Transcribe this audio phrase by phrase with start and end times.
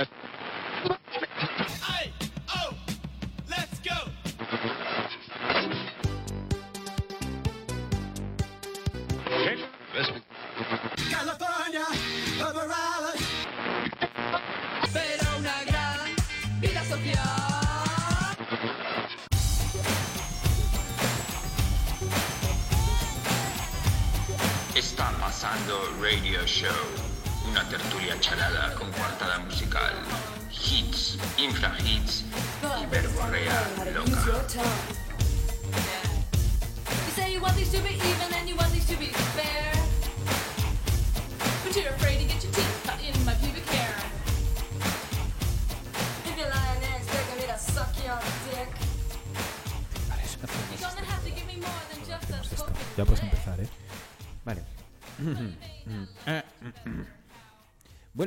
[0.00, 0.29] That's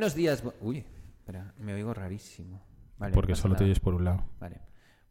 [0.04, 0.44] Buenos días.
[0.44, 0.86] bu- Uy,
[1.20, 2.62] espera, me oigo rarísimo.
[2.98, 4.26] Vale, Porque solo te oyes por un lado.
[4.38, 4.60] Vale.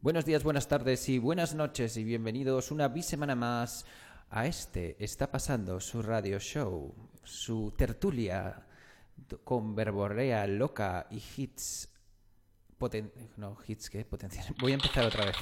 [0.01, 3.87] Buenos días, buenas tardes y buenas noches y bienvenidos una bisemana más
[4.29, 8.67] a este Está pasando su radio show, su tertulia
[9.43, 11.89] con verborrea loca y hits
[12.77, 14.45] poten no, hits qué, potencial.
[14.59, 15.35] Voy a empezar otra vez.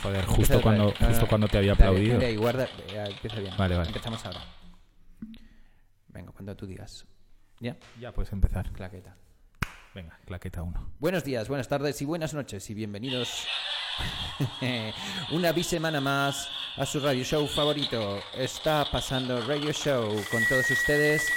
[0.00, 0.98] Joder, justo cuando, vez.
[1.08, 2.30] Justo no, cuando te había dale, aplaudido.
[2.30, 3.56] y guarda, ya, empieza bien.
[3.58, 3.88] Vale, vale.
[3.88, 4.44] Empezamos ahora.
[6.06, 7.04] Venga, cuando tú digas.
[7.60, 7.76] ¿Ya?
[8.00, 8.70] Ya puedes empezar.
[8.72, 9.16] Claqueta.
[9.94, 10.90] Venga, claqueta uno.
[11.00, 13.44] Buenos días, buenas tardes y buenas noches y bienvenidos
[15.32, 18.20] una bisemana más a su radio show favorito.
[18.36, 21.28] Está pasando Radio Show con todos ustedes,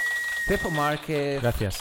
[0.46, 1.80] Pepo Márquez Gracias.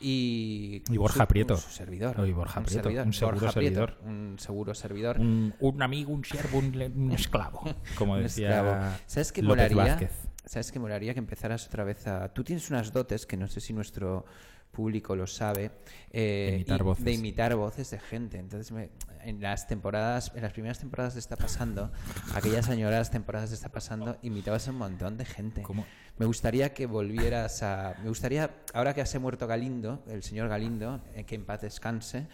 [0.00, 1.56] y, Y Borja su- Prieto.
[1.56, 2.20] su servidor.
[2.20, 3.98] Oh, y Borja Prieto, un seguro Borja Prieto, servidor.
[4.04, 5.18] un seguro servidor.
[5.18, 7.62] Un, un amigo, un siervo, un, esclavo.
[7.96, 8.96] Como decía esclavo.
[9.06, 9.94] ¿Sabes qué López molaría?
[9.94, 10.12] Vázquez.
[10.44, 12.32] ¿Sabes qué molaría que empezaras otra vez a...
[12.32, 14.24] Tú tienes unas dotes que no sé si nuestro
[14.72, 15.70] público lo sabe.
[16.10, 17.04] eh, De imitar voces.
[17.04, 18.38] De imitar voces de gente.
[18.38, 18.90] Entonces, me-
[19.24, 21.92] en las temporadas, en las primeras temporadas de Está Pasando,
[22.34, 25.62] aquellas añoradas temporadas de Está Pasando, imitabas a un montón de gente.
[25.62, 25.86] ¿Cómo?
[26.18, 27.94] Me gustaría que volvieras a...
[28.02, 32.26] Me gustaría, ahora que se muerto Galindo, el señor Galindo, eh, que en paz descanse,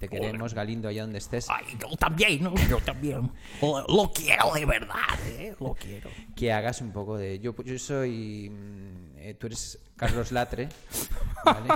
[0.00, 1.46] te queremos, Galindo, allá donde estés.
[1.48, 2.54] Ay, yo también, ¿no?
[2.68, 3.30] Yo también.
[3.62, 4.96] Lo, lo quiero de verdad,
[5.28, 5.54] ¿eh?
[5.60, 6.10] Lo quiero.
[6.34, 7.38] que hagas un poco de.
[7.38, 8.50] Yo, yo soy.
[8.50, 10.68] mm, eh, tú eres Carlos Latre,
[11.44, 11.68] ¿vale?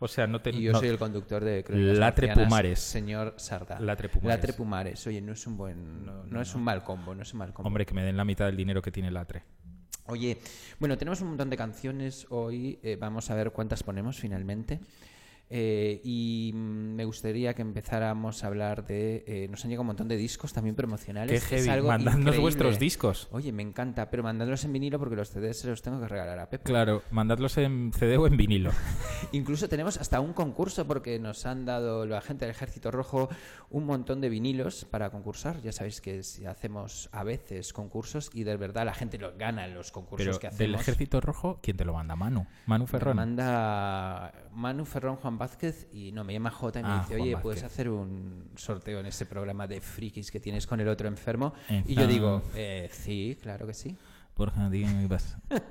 [0.00, 0.50] O sea, no te.
[0.50, 2.78] Y yo no- soy el conductor de Crónicas Latre Marcianas, Pumares.
[2.80, 3.80] Señor Sarda.
[3.80, 4.36] Latre Pumares.
[4.36, 5.06] Latre Pumares.
[5.06, 6.04] Oye, no es un buen.
[6.30, 7.66] No, es un mal combo, no es un mal combo.
[7.68, 9.42] Hombre, que me den la mitad del dinero que tiene Latre.
[10.06, 10.38] Oye,
[10.78, 12.78] bueno, tenemos un montón de canciones hoy.
[12.82, 14.80] eh, vamos a ver cuántas ponemos finalmente.
[15.50, 19.24] Eh, y me gustaría que empezáramos a hablar de.
[19.26, 21.44] eh, nos han llegado un montón de discos también promocionales.
[21.44, 21.68] Qué Es heavy.
[21.74, 22.40] algo Mandadnos increíble.
[22.42, 23.28] vuestros discos.
[23.30, 26.38] Oye, me encanta, pero mandadlos en vinilo porque los CDs se los tengo que regalar
[26.38, 26.64] a Pepe.
[26.64, 28.70] Claro, mandadlos en CD o en vinilo.
[29.32, 33.28] Incluso tenemos hasta un concurso porque nos han dado la gente del Ejército Rojo
[33.70, 35.60] un montón de vinilos para concursar.
[35.62, 39.66] Ya sabéis que si hacemos a veces concursos y de verdad la gente lo gana
[39.66, 40.58] en los concursos Pero que hacemos.
[40.58, 42.16] del Ejército Rojo, ¿quién te lo manda?
[42.16, 42.46] Manu.
[42.66, 43.16] Manu Me Ferrón.
[43.16, 47.20] manda Manu Ferrón Juan Vázquez y no me llama Jota y me Ah, dice, Juan
[47.22, 47.42] oye, Vázquez.
[47.42, 51.52] puedes hacer un sorteo en ese programa de frikis que tienes con el otro enfermo.
[51.86, 53.96] Y yo digo, eh, sí, claro que sí.
[54.36, 55.38] Borja, dígame qué pasa.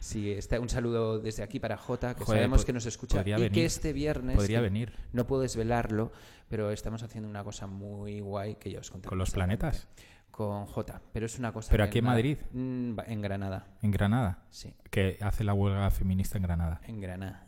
[0.00, 3.24] Sí, está, un saludo desde aquí para Jota, que Joder, sabemos que nos escucha y
[3.32, 3.52] venir.
[3.52, 4.92] que este viernes Podría que venir.
[5.12, 6.12] no puedo desvelarlo,
[6.48, 9.08] pero estamos haciendo una cosa muy guay que ya os contaré.
[9.08, 9.88] ¿Con los planetas?
[10.30, 11.70] Con Jota, pero es una cosa.
[11.70, 12.36] ¿Pero aquí en Madrid?
[12.54, 14.44] En Granada, En Granada.
[14.50, 16.80] sí, Que hace la huelga feminista en Granada.
[16.86, 17.46] en Granada.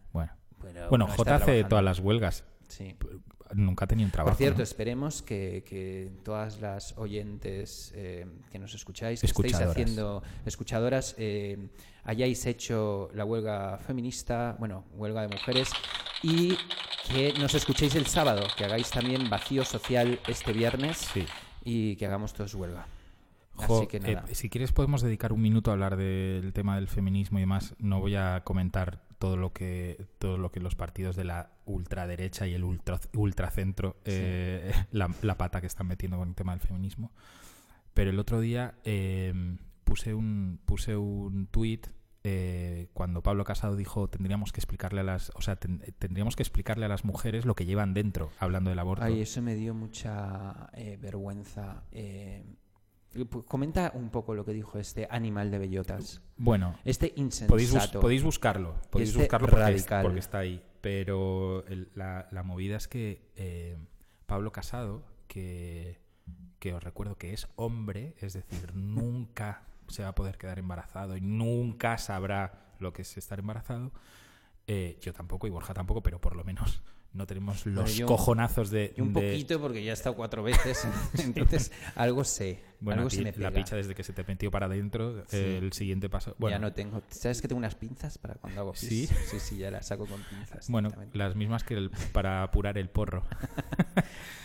[0.65, 0.75] Bueno.
[0.81, 2.45] Pero Bueno, está J hace todas las huelgas.
[2.69, 2.97] Sí.
[3.55, 4.33] Nunca ha tenido un trabajo.
[4.35, 4.65] Por cierto, ¿no?
[4.65, 11.69] esperemos que, que todas las oyentes eh, que nos escucháis, que estéis haciendo escuchadoras, eh,
[12.03, 15.71] hayáis hecho la huelga feminista, bueno, huelga de mujeres,
[16.23, 16.57] y
[17.13, 21.25] que nos escuchéis el sábado, que hagáis también vacío social este viernes Sí.
[21.63, 22.89] y que hagamos todos huelga.
[23.57, 24.25] Jo, Así que eh, nada.
[24.33, 27.77] si quieres podemos dedicar un minuto a hablar del tema del feminismo y demás.
[27.79, 32.47] No voy a comentar todo lo que todo lo que los partidos de la ultraderecha
[32.47, 36.61] y el ultra, ultracentro eh, la, la pata que están metiendo con el tema del
[36.61, 37.13] feminismo.
[37.95, 39.33] Pero el otro día eh,
[39.85, 41.87] puse un puse un tuit
[42.27, 46.43] eh, cuando Pablo Casado dijo tendríamos que explicarle a las o sea ten- tendríamos que
[46.43, 49.05] explicarle a las mujeres lo que llevan dentro hablando del aborto.
[49.05, 51.85] Ay, eso me dio mucha eh, vergüenza.
[51.93, 52.45] eh.
[53.15, 56.21] Pu- Comenta un poco lo que dijo este animal de bellotas.
[56.37, 57.51] Bueno, Este insensato.
[57.53, 60.03] Podéis, bus- podéis buscarlo, podéis Este buscarlo porque, es- radical.
[60.03, 60.63] porque está ahí.
[60.81, 63.77] Pero el- la, la movida es que eh,
[64.27, 65.99] Pablo Casado, que,
[66.59, 71.17] que os recuerdo que es hombre, es decir, nunca se va a poder quedar embarazado
[71.17, 73.93] y nunca sabrá lo que es estar embarazado,
[74.67, 76.81] Eh, yo tampoco y Borja tampoco, pero por lo menos
[77.13, 78.95] no tenemos los yo- cojonazos de...
[78.97, 80.87] Y un de- poquito porque ya he estado cuatro veces,
[81.23, 83.51] entonces algo sé, Bueno, algo se me la pega.
[83.53, 85.37] picha desde que se te metió para adentro, Sí.
[85.37, 86.35] eh, el siguiente paso...
[86.39, 87.03] Bueno, Ya no tengo.
[87.09, 88.81] ¿Sabes que tengo unas pinzas para cuando hago pis?
[88.81, 89.07] ¿Sí?
[89.31, 90.69] Sí, sí, ya las saco con pinzas.
[90.69, 93.25] bueno las mismas que el- para apurar el porro.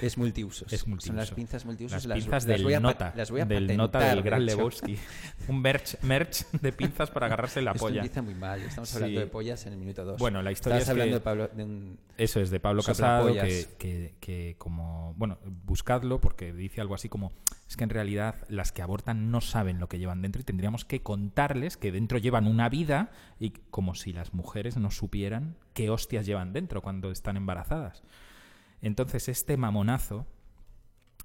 [0.02, 0.72] Es multiusos.
[0.72, 2.06] Es Son las pinzas multiusos.
[2.06, 4.46] Las pinzas las del voy a nota, las voy a del nota del gran de.
[4.46, 4.98] Lebowski.
[5.50, 7.98] Un merch, merch de pinzas para agarrarse la Esto polla.
[8.02, 8.62] empieza muy mal.
[8.62, 8.96] Estamos Sí.
[8.96, 10.18] hablando de pollas en el minuto 2.
[10.20, 12.00] Bueno, la historia Estabas es hablando que- de, Pablo, de un...
[12.18, 17.10] Eso es de Pablo Casado, que, que, que como, bueno, buscadlo porque dice algo así
[17.10, 17.34] como,
[17.68, 18.19] es que en realidad
[18.50, 22.18] las que abortan no saben lo que llevan dentro y tendríamos que contarles que dentro
[22.18, 27.12] llevan una vida y como si las mujeres no supieran qué hostias llevan dentro cuando
[27.12, 28.04] están embarazadas.
[28.82, 30.26] Entonces este mamonazo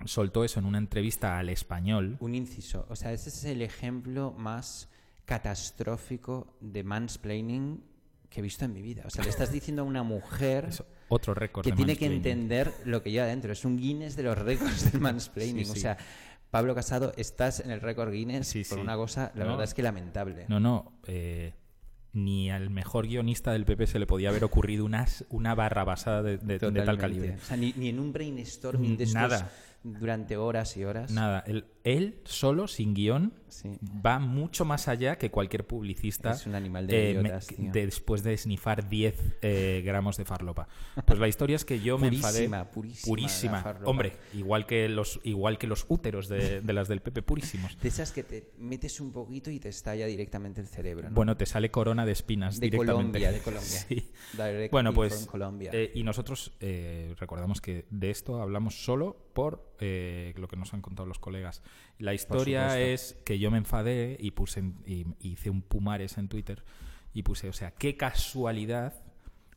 [0.04, 2.16] soltó eso en una entrevista al español.
[2.20, 2.86] un inciso.
[2.88, 4.88] O sea, ese es el ejemplo más
[5.24, 7.82] catastrófico de mansplaining
[8.28, 9.04] que he visto en mi vida.
[9.06, 11.64] O sea, le estás diciendo a una mujer Eso, otro récord.
[11.64, 13.52] que tiene que entender lo que lleva dentro.
[13.52, 15.64] Es un Guinness de los récords del mansplaining.
[15.64, 15.80] Sí, O sí.
[15.80, 15.96] sea,
[16.54, 18.82] Pablo Casado, estás en el récord Guinness Sí, por sí.
[18.82, 19.50] una cosa, la No.
[19.50, 20.46] verdad es que lamentable.
[20.48, 20.92] No, no.
[21.06, 21.52] eh,
[22.12, 26.22] ni al mejor guionista del PP se le podía haber ocurrido una, una barra basada
[26.22, 27.34] de, de- de tal calibre.
[27.42, 29.50] O sea, ni, ni en un brainstorming de estos Nada.
[29.82, 31.10] durante horas y horas.
[31.10, 33.70] Nada, él, él solo, sin guion, Sí.
[34.04, 38.24] va mucho más allá que cualquier publicista Es un animal de eh, idiotas, de- después
[38.24, 40.66] de snifar 10 eh, gramos de farlopa.
[41.06, 42.48] Pues la historia es que yo me enfadé.
[42.48, 42.64] Purísima,
[43.04, 43.76] purísima.
[43.84, 47.78] Hombre, igual que los, igual que los úteros de, de las del PP, purísimos.
[47.80, 51.08] De esas que te metes un poquito y te estalla directamente el cerebro.
[51.10, 51.14] ¿no?
[51.14, 53.20] Bueno, te sale corona de espinas de directamente.
[53.20, 53.64] Colombia, de Colombia.
[53.88, 54.10] Sí.
[54.72, 55.70] Bueno, pues Colombia.
[55.72, 60.74] eh, y nosotros eh, recordamos que de esto hablamos solo por eh, lo que nos
[60.74, 61.62] han contado los colegas.
[61.98, 66.64] La historia es que yo me enfadé y puse y hice un pumares en Twitter
[67.12, 68.94] y puse, o sea, qué casualidad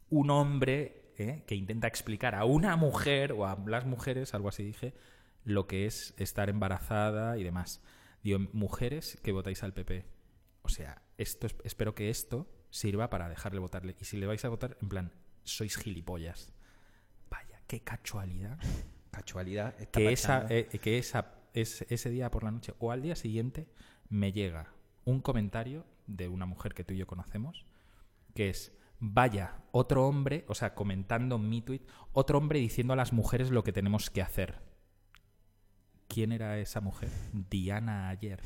[0.09, 4.63] un hombre eh, que intenta explicar a una mujer o a las mujeres, algo así
[4.63, 4.93] dije,
[5.43, 7.81] lo que es estar embarazada y demás.
[8.23, 10.05] Digo, mujeres que votáis al PP.
[10.61, 13.95] O sea, esto es- espero que esto sirva para dejarle votarle.
[13.99, 15.11] Y si le vais a votar, en plan,
[15.43, 16.53] sois gilipollas.
[17.31, 18.59] Vaya, qué casualidad.
[19.09, 19.75] Casualidad.
[19.89, 23.67] Que, esa, eh, que esa, es- ese día por la noche o al día siguiente
[24.09, 24.73] me llega
[25.05, 27.65] un comentario de una mujer que tú y yo conocemos,
[28.33, 31.81] que es, vaya, otro hombre, o sea, comentando mi tweet,
[32.13, 34.59] otro hombre diciendo a las mujeres lo que tenemos que hacer.
[36.07, 37.09] ¿Quién era esa mujer?
[37.49, 38.39] Diana ayer.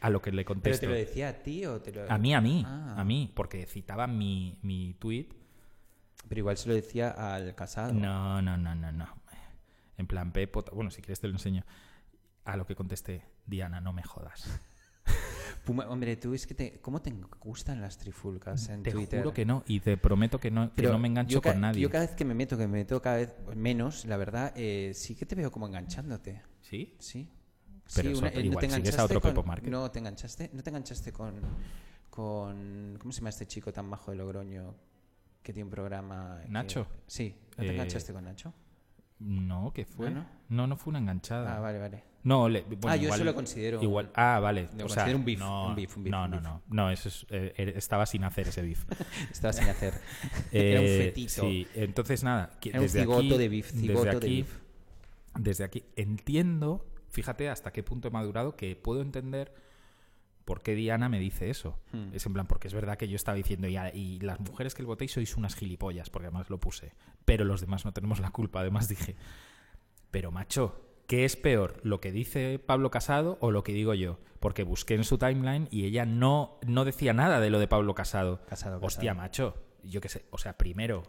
[0.00, 0.80] A lo que le ¿Pero contesto.
[0.80, 2.10] te lo decía a ti o te lo.?
[2.10, 2.94] A mí, a mí, Ah.
[2.98, 5.28] a mí, porque citaba mi, mi tweet.
[6.28, 7.92] Pero igual se lo decía al casado.
[7.92, 9.06] No, no, no, no, no.
[9.96, 11.64] En plan, Pepo, bueno, si quieres te lo enseño.
[12.44, 14.44] A lo que contesté, Diana, no me jodas.
[15.64, 16.78] Puma- hombre, tú es que te.
[16.80, 17.10] ¿Cómo te
[17.40, 19.20] gustan las trifulcas en Te Twitter?
[19.20, 21.80] juro que no, y te prometo que no, que Pero no me engancho con nadie.
[21.80, 24.92] Yo cada vez que me meto, que me meto cada vez menos, la verdad, eh,
[24.94, 26.42] sí que te veo como enganchándote.
[26.60, 26.94] ¿Sí?
[26.98, 27.30] Sí.
[27.94, 29.70] Pero Sí, eso, eh, igual te a enganchaste otro con- Pepo Márquez.
[29.70, 31.34] No, te enganchaste, no te enganchaste con,
[32.10, 34.74] con ¿cómo se llama este chico tan bajo de Logroño
[35.42, 36.40] que tiene un programa?
[36.44, 36.86] que- ¿Nacho?
[37.06, 38.52] Sí, ¿no te Eh, enganchaste con Nacho?
[39.18, 40.08] No, ¿qué fue?
[40.08, 40.26] ¿Ah, no?
[40.48, 40.66] no?
[40.66, 41.56] no, fue una enganchada.
[41.56, 42.02] Ah, vale, vale.
[42.24, 44.62] No, le- bueno, Ah, yo igual- eso lo considero- Igual, ah, vale.
[44.76, 46.42] lo o sea, considero un beef, no, un beef, un beef, no, no, beef.
[46.42, 48.84] no, no, eso es, eh, eh, estaba sin hacer ese beef.
[49.30, 49.92] Estaba sin hacer.
[50.52, 51.42] Era un Eh, fetito.
[51.42, 52.50] Sí, entonces nada.
[52.74, 54.58] un desde cigoto aquí- de beef, desde cigoto de aquí, beef.
[55.38, 59.52] Desde aquí entiendo, fíjate hasta qué punto he madurado, que puedo entender
[60.46, 61.78] por qué Diana me dice eso.
[61.92, 62.08] Hmm.
[62.14, 64.74] Es en plan, porque es verdad que yo estaba diciendo, y, a- y las mujeres
[64.74, 66.92] que el votéis sois unas gilipollas, porque además lo puse.
[67.24, 68.60] Pero los demás no tenemos la culpa.
[68.60, 69.16] Además dije,
[70.10, 71.80] pero macho, ¿qué es peor?
[71.82, 74.18] ¿Lo que dice Pablo Casado o lo que digo yo?
[74.40, 77.94] Porque busqué en su timeline y ella no, no decía nada de lo de Pablo
[77.94, 78.44] Casado.
[78.46, 79.22] Casado, Hostia, Casado.
[79.24, 80.26] macho, yo qué sé.
[80.30, 81.02] O sea, primero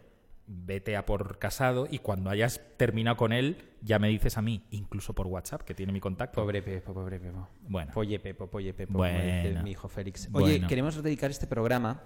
[0.48, 4.64] vete a por Casado y cuando hayas terminado con él ya me dices a mí,
[4.70, 6.40] incluso por WhatsApp, que tiene mi contacto.
[6.40, 7.48] Pobre Pepo, pobre Pepo.
[7.68, 7.92] Bueno.
[7.92, 9.62] Polle Pepo, polle Pepo, Bueno.
[9.62, 10.28] mi hijo Félix.
[10.32, 10.68] Oye, Bueno.
[10.68, 12.02] queremos dedicar este programa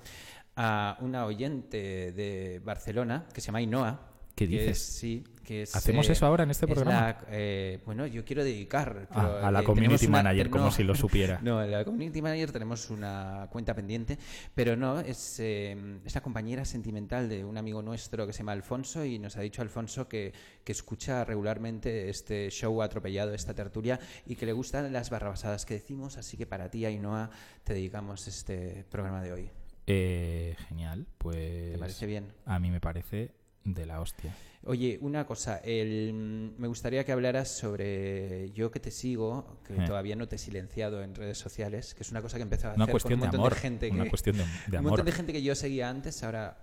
[0.57, 4.07] a una oyente de Barcelona que se llama Ainhoa.
[4.35, 4.79] ¿Qué que dices?
[4.79, 5.77] es- sí, que es...
[5.77, 7.01] ¿Hacemos eso ahora en este es programa?
[7.01, 9.07] la, eh, bueno, yo quiero dedicar...
[9.11, 11.41] Ah, a la eh, community una- manager, no, como si lo supiera.
[11.43, 14.19] No, en la community manager tenemos una cuenta pendiente,
[14.55, 18.53] pero no, es, eh, es la compañera sentimental de un amigo nuestro que se llama
[18.53, 20.33] Alfonso y nos ha dicho Alfonso que,
[20.65, 25.75] que escucha regularmente este show atropellado, esta tertulia, y que le gustan las barrabasadas que
[25.75, 27.29] decimos, así que para ti, Ainhoa,
[27.63, 29.51] te dedicamos este programa de hoy.
[29.87, 31.73] Eh, genial, pues...
[31.73, 32.33] ¿Te parece bien?
[32.47, 33.33] A mí me parece
[33.65, 34.35] de la hostia.
[34.65, 36.13] Oye, una cosa, el-
[36.59, 39.87] me gustaría que hablaras sobre yo que te sigo, que Eh.
[39.87, 42.75] todavía no te he silenciado en redes sociales, que es una cosa que empezó a
[42.75, 43.55] Una hacer cuestión con un de montón amor.
[43.55, 44.91] de gente una que, cuestión de, de un amor.
[44.93, 46.59] montón de gente que yo seguía antes, ahora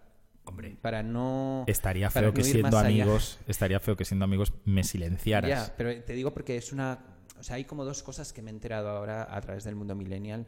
[0.45, 0.77] Hombre.
[0.81, 2.87] para no Estaría feo no que siendo allá.
[2.87, 5.49] amigos, estaría feo que siendo amigos me silenciaras.
[5.49, 6.99] Ya, pero te digo porque es una.
[7.39, 9.93] O sea, hay como dos cosas que me he enterado ahora a través del mundo
[9.95, 10.45] millennial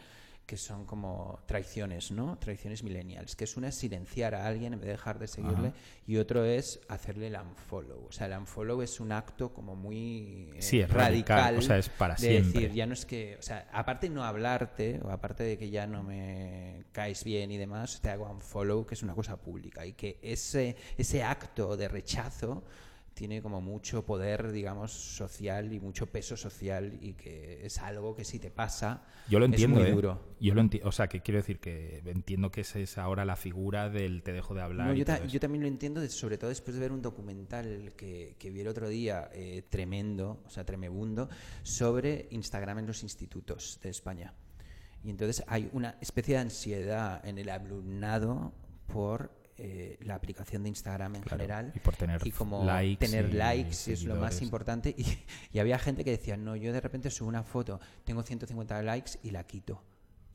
[0.49, 2.39] que son como traiciones, ¿no?
[2.39, 3.35] Traiciones millennials.
[3.35, 5.77] Que es una es silenciar a alguien en vez de dejar de seguirle Ajá.
[6.07, 8.07] y otro es hacerle el unfollow.
[8.07, 11.77] O sea, el unfollow es un acto como muy eh, Sí, es radical, o sea,
[11.77, 12.61] es para de siempre.
[12.61, 13.37] decir, ya no es que.
[13.37, 17.51] O sea, aparte de no hablarte o aparte de que ya no me caes bien
[17.51, 19.85] y demás, te hago unfollow, que es una cosa pública.
[19.85, 22.63] Y que ese, ese acto de rechazo
[23.19, 28.23] tiene como mucho poder, digamos, social y mucho peso social y que es algo que
[28.23, 29.93] si te pasa Yo lo entiendo, es muy ¿eh?
[29.93, 30.21] duro.
[30.39, 33.35] Yo lo enti- o sea, que quiero decir que entiendo que esa es ahora la
[33.35, 34.87] figura del te dejo de hablar.
[34.87, 38.51] No, yo, ta- también lo entiendo, sobre todo después de ver un documental que, que
[38.51, 41.27] vi el otro día, eh, tremendo, o sea, tremebundo,
[41.61, 44.33] sobre Instagram en los institutos de España.
[45.03, 48.53] Y entonces hay una especie de ansiedad en el alumnado
[48.87, 51.71] por eh, la aplicación de Instagram en Claro, general.
[51.75, 54.95] y por tener y como likes tener y likes y es lo más importante.
[54.97, 55.05] Y,
[55.51, 59.11] y había gente que decía, no, yo de repente subo una foto, tengo 150 likes
[59.23, 59.83] y la quito.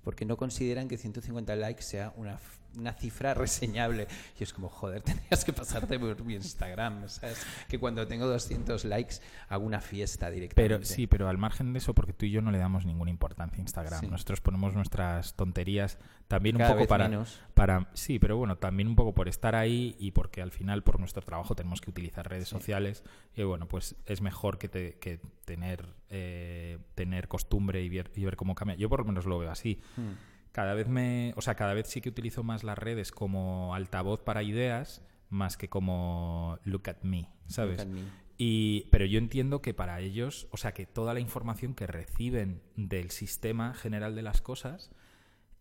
[0.03, 2.39] Porque no consideran que 150 likes sea una,
[2.77, 4.07] una cifra reseñable.
[4.39, 7.09] Y es como, joder, tendrías que pasarte por mi Instagram.
[7.09, 7.39] ¿sabes?
[7.69, 9.17] Que cuando tengo 200 likes
[9.49, 10.75] hago una fiesta directamente.
[10.77, 13.11] Pero sí, pero al margen de eso, porque tú y yo no le damos ninguna
[13.11, 14.01] importancia a Instagram.
[14.01, 14.07] Sí.
[14.09, 15.97] Nosotros ponemos nuestras tonterías
[16.29, 17.41] también Cada un poco para, menos.
[17.55, 17.89] para.
[17.95, 21.23] Sí, pero bueno, también un poco por estar ahí y porque al final por nuestro
[21.23, 23.05] trabajo tenemos que utilizar redes sociales.
[23.37, 28.25] Y bueno, pues es mejor que, te- que tener, eh, tener costumbre y ver, y
[28.25, 28.77] ver cómo cambia.
[28.77, 29.81] Yo por lo menos lo veo así.
[29.97, 30.13] Hmm.
[30.53, 31.35] Cada vez me.
[31.37, 35.57] O sea, cada vez sí que utilizo más las redes como altavoz para ideas más
[35.57, 37.81] que como look at me, ¿sabes?
[37.81, 38.03] at me.
[38.39, 42.63] Y, pero yo entiendo que para ellos, o sea, que toda la información que reciben
[42.77, 44.91] del sistema general de las cosas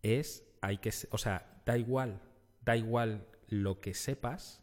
[0.02, 2.20] es, hay que, o sea, da igual,
[2.64, 4.62] da igual lo que sepas,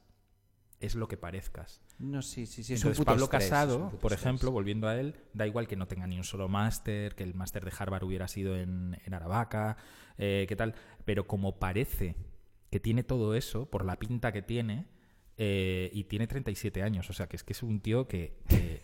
[0.79, 1.81] es lo que parezcas.
[1.99, 2.73] No, sí, sí, sí.
[2.73, 4.21] es un puto Pablo estrés, Casado, un por estrés.
[4.21, 7.35] ejemplo, volviendo a él, da igual que no tenga ni un solo máster, que el
[7.35, 9.77] máster de Harvard hubiera sido en, en Aravaca,
[10.17, 10.73] eh, qué tal,
[11.05, 12.15] pero como parece
[12.71, 14.87] que tiene todo eso, por la pinta que tiene,
[15.37, 18.39] eh, y tiene 37 años, o sea, que es que es un tío que...
[18.47, 18.81] que-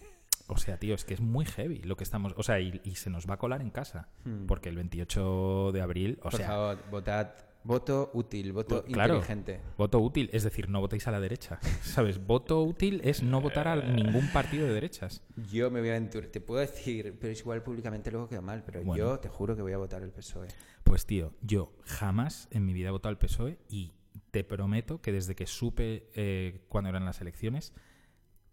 [0.48, 2.34] o sea, tío, es que es muy heavy lo que estamos...
[2.38, 4.10] O sea, y, y se nos va a colar en casa,
[4.48, 6.32] porque el 28 de abril, o Hmm.
[6.32, 6.48] Por sea...
[6.48, 7.30] favor, votad.
[7.64, 9.60] Voto útil, voto Claro, inteligente.
[9.78, 11.60] voto útil, es decir, no votéis a la derecha.
[11.82, 12.26] ¿Sabes?
[12.26, 15.22] Voto útil es no votar a ningún partido de derechas.
[15.52, 16.30] Yo me voy a aventurar.
[16.30, 18.96] Te puedo decir, pero es igual públicamente luego queda mal, pero Bueno.
[19.04, 20.48] yo te juro que voy a votar el PSOE.
[20.86, 23.92] Pues tío, yo jamás en mi vida he votado al PSOE y
[24.32, 27.74] te prometo que desde que supe eh, cuándo eran las elecciones,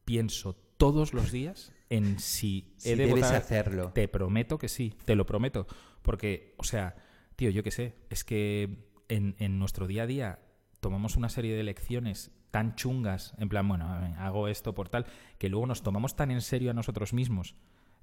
[0.04, 3.36] pienso todos los días en si he de debes votar.
[3.36, 3.92] hacerlo.
[3.92, 5.66] Te prometo que sí, te lo prometo.
[6.02, 6.96] Porque, o sea,
[7.36, 10.38] tío, yo qué sé, es que en, en nuestro día a día
[10.80, 13.86] tomamos una serie de elecciones tan chungas, en plan, bueno,
[14.18, 15.06] hago esto por tal,
[15.38, 17.56] que luego nos tomamos tan en serio a nosotros mismos,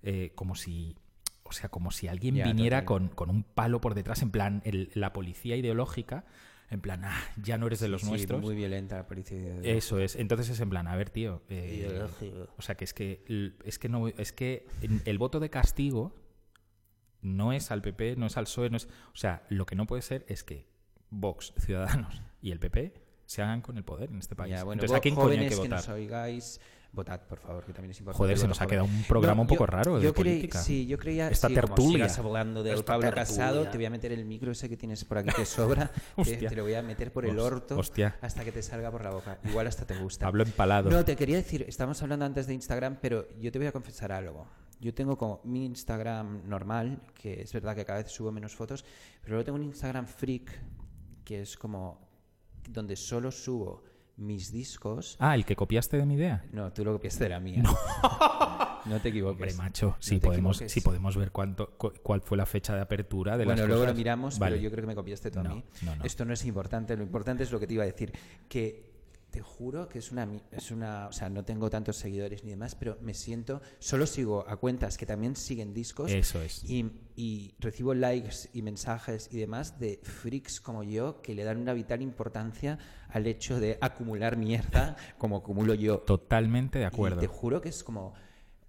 [0.03, 0.97] eh, como si,
[1.43, 4.61] o sea, como si alguien Ya, viniera con, con un palo por detrás, en plan,
[4.65, 6.25] el- la policía ideológica,
[6.71, 8.41] en plan, ah, ya no eres de los Sí, nuestros.
[8.41, 9.57] muy violenta la policía.
[9.61, 10.15] Eso es.
[10.15, 11.43] Entonces es en plan, a ver, tío.
[11.49, 12.47] eh, Ideológico.
[12.57, 13.23] o sea, que es que
[13.63, 14.65] es que no es que
[15.05, 16.15] el voto de castigo
[17.21, 19.85] no es al PP, no es al PSOE, no es, o sea, lo que no
[19.85, 20.65] puede ser es que
[21.09, 22.93] Vox, Ciudadanos y el PP
[23.25, 24.51] se hagan con el poder en este país.
[24.55, 25.79] Ya, bueno, Entonces, ¿a quién coño hay jóvenes que que votar?
[25.79, 26.59] nos oigáis,
[26.93, 28.17] votad, por favor, que también es importante.
[28.17, 30.59] Joder, se nos ha quedado un programa un poco raro de yo creí- política.
[30.61, 32.09] sí, yo creía Esta sí, como tertulia.
[32.09, 33.25] sigas hablando del Esta Pablo tertulia.
[33.25, 35.91] Casado, te voy a meter el micro ese que tienes por aquí que sobra,
[36.23, 38.17] te, te lo voy a meter por el orto hostia.
[38.21, 39.39] hasta que te salga por la boca.
[39.45, 40.27] Igual hasta te gusta.
[40.27, 40.89] Hablo empalado.
[40.89, 44.11] No, te quería decir, estamos hablando antes de Instagram, pero yo te voy a confesar
[44.11, 44.47] algo.
[44.81, 48.83] Yo tengo como mi Instagram normal, que es verdad que cada vez subo menos fotos,
[49.21, 50.51] pero luego tengo un Instagram freak,
[51.23, 52.09] que es como
[52.67, 53.83] donde solo subo
[54.21, 55.17] mis discos.
[55.19, 56.45] Ah, el que copiaste de mi idea.
[56.51, 57.63] No, tú lo copiaste de la mía.
[58.85, 59.53] No, te equivoques.
[59.53, 62.81] Hombre, macho, No si podemos, si podemos ver cuánto, cu- cuál fue la fecha de
[62.81, 64.55] apertura de Bueno, las luego lo miramos, Vale.
[64.55, 65.63] pero yo creo que me copiaste tú a No, mí.
[65.81, 66.03] no, no.
[66.03, 68.13] Esto no es importante, lo importante es lo que te iba a decir.
[68.47, 68.90] Que
[69.31, 71.07] te juro que es una, es una.
[71.07, 73.61] O sea, no tengo tantos seguidores ni demás, pero me siento.
[73.79, 76.11] Solo sigo a cuentas que también siguen discos.
[76.11, 76.63] Eso es.
[76.69, 81.57] Y, y recibo likes y mensajes y demás de freaks como yo que le dan
[81.57, 82.77] una vital importancia
[83.09, 85.99] al hecho de acumular mierda como acumulo yo.
[85.99, 87.21] Totalmente de Y acuerdo.
[87.21, 88.13] te juro que es como.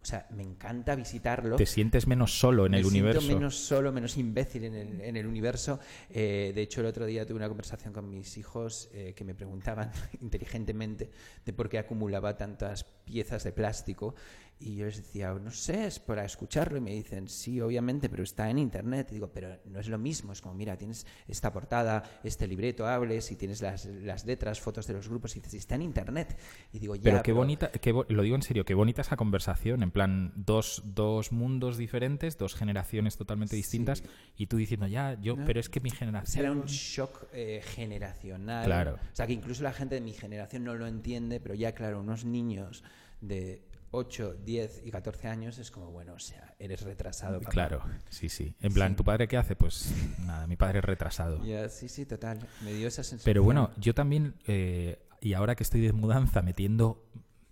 [0.02, 1.54] O sea, me encanta visitarlo.
[1.54, 3.28] Te sientes menos solo en me el siento universo.
[3.28, 5.78] menos solo, menos imbécil en el, en el universo.
[6.10, 9.34] Eh, de hecho, el otro día tuve una conversación con mis hijos eh, que me
[9.34, 11.10] preguntaban inteligentemente
[11.44, 14.16] de por qué acumulaba tantas piezas de plástico.
[14.58, 16.78] Y yo les decía, no sé, es para escucharlo.
[16.78, 19.08] Y me dicen, sí, obviamente, pero está en internet.
[19.10, 20.32] Y digo, pero no es lo mismo.
[20.32, 24.86] Es como, mira, tienes esta portada, este libreto, hables y tienes las, las letras, fotos
[24.86, 25.34] de los grupos.
[25.36, 26.38] Y dices, está en internet.
[26.72, 27.02] Y digo, ya.
[27.02, 30.32] Pero qué bonita, qué bo- lo digo en serio, qué bonita esa conversación, en plan,
[30.36, 34.04] dos, dos mundos diferentes, dos generaciones totalmente distintas,
[34.36, 35.44] y tú diciendo, ya, yo, No.
[35.44, 36.32] pero es que mi generación...
[36.40, 38.64] Será un shock eh, generacional.
[38.64, 38.94] Claro.
[38.94, 41.98] O sea, que incluso la gente de mi generación no lo entiende, pero ya, claro,
[41.98, 42.84] unos niños
[43.20, 47.38] de 8, 10 y 14 años es como, bueno, o sea, eres retrasado.
[47.40, 47.50] papá.
[47.50, 48.54] Claro, sí, sí.
[48.60, 49.54] En plan, ¿tu padre qué hace?
[49.54, 51.44] Pues nada, mi padre es retrasado.
[51.44, 52.38] Ya, sí, sí, total.
[52.64, 53.24] Me dio esa sensación.
[53.24, 57.04] Pero bueno, yo también, eh, y ahora que estoy de mudanza, metiendo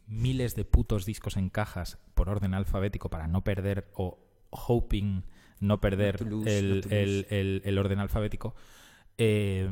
[0.06, 4.18] miles de putos discos en cajas por orden alfabético para no perder o
[4.50, 5.22] hoping
[5.60, 8.54] no perder lose, el, el- el- el orden alfabético,
[9.18, 9.68] eh,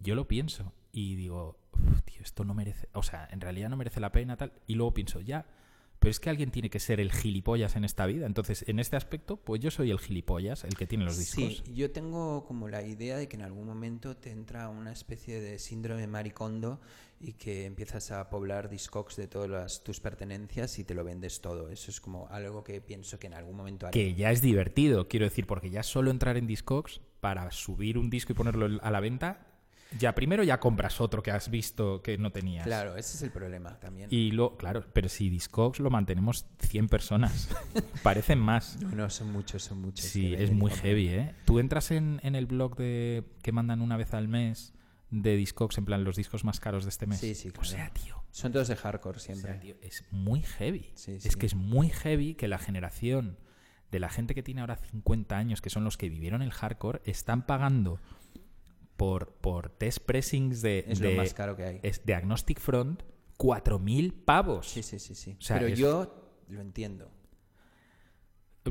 [0.00, 3.76] yo lo pienso y digo, "Uf, tío, esto no merece, o sea, en realidad no
[3.76, 5.46] merece la pena tal, y luego pienso, ya,
[6.04, 8.96] pero es que alguien tiene que ser el gilipollas en esta vida, entonces en este
[8.96, 11.62] aspecto, pues yo soy el gilipollas, el que tiene los discos.
[11.64, 15.40] Sí, yo tengo como la idea de que en algún momento te entra una especie
[15.40, 16.78] de síndrome maricondo
[17.20, 21.40] y que empiezas a poblar Discogs de todas las- tus pertenencias y te lo vendes
[21.40, 21.70] todo.
[21.70, 23.92] Eso es como algo que pienso que en algún momento haré.
[23.98, 28.10] que ya es divertido, quiero decir, porque ya solo entrar en Discogs para subir un
[28.10, 29.46] disco y ponerlo a la venta,
[29.98, 32.64] ya primero ya compras otro que has visto que no tenías.
[32.66, 34.08] Claro, ese es el problema también.
[34.10, 37.48] Y lo, claro, pero si Discogs lo mantenemos 100 personas,
[38.02, 38.80] parecen más.
[38.80, 40.04] No, no, son muchos, son muchos.
[40.06, 41.34] Sí, es muy heavy, ¿eh?
[41.44, 44.72] Tú entras en, en el blog de que mandan una vez al mes
[45.10, 47.20] de Discogs, en plan los discos más caros de este mes.
[47.20, 47.68] Sí, sí, O claro.
[47.68, 49.52] sea, tío, Son todos de hardcore o siempre.
[49.52, 50.90] sea, tío, es muy heavy.
[50.94, 51.30] Sí, Es sí.
[51.38, 53.38] que es muy heavy que la generación
[53.92, 57.00] de la gente que tiene ahora 50 años, que son los que vivieron el hardcore,
[57.04, 58.00] están pagando
[58.96, 61.80] por, por test pressings de, Es lo más caro que hay.
[61.82, 63.02] es de Agnostic Front
[63.38, 64.68] 4.000 pavos.
[64.68, 65.36] Sí, sí, sí, sí.
[65.38, 66.14] O sea, Pero es- yo
[66.48, 67.10] lo entiendo.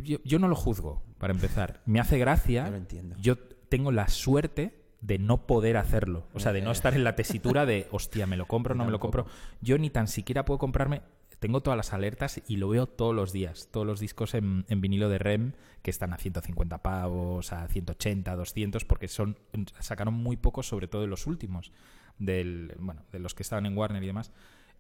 [0.04, 1.82] Yo, yo no lo juzgo, para empezar.
[1.86, 2.66] Me hace gracia.
[2.66, 3.16] Yo lo entiendo.
[3.20, 6.26] Yo tengo la suerte de no poder hacerlo.
[6.34, 6.74] O sea, de no Eh.
[6.74, 9.26] estar en la tesitura de, hostia, me lo compro, no me lo compro.
[9.62, 11.02] Yo ni tan siquiera puedo comprarme.
[11.44, 13.68] Tengo todas las alertas y lo veo todos los días.
[13.70, 18.34] Todos los discos en, en vinilo de REM que están a 150 pavos, a 180,
[18.34, 19.38] 200, porque son
[19.82, 21.74] sacaron muy pocos, sobre todo de los últimos,
[22.18, 24.32] del, bueno, de los que estaban en Warner y demás.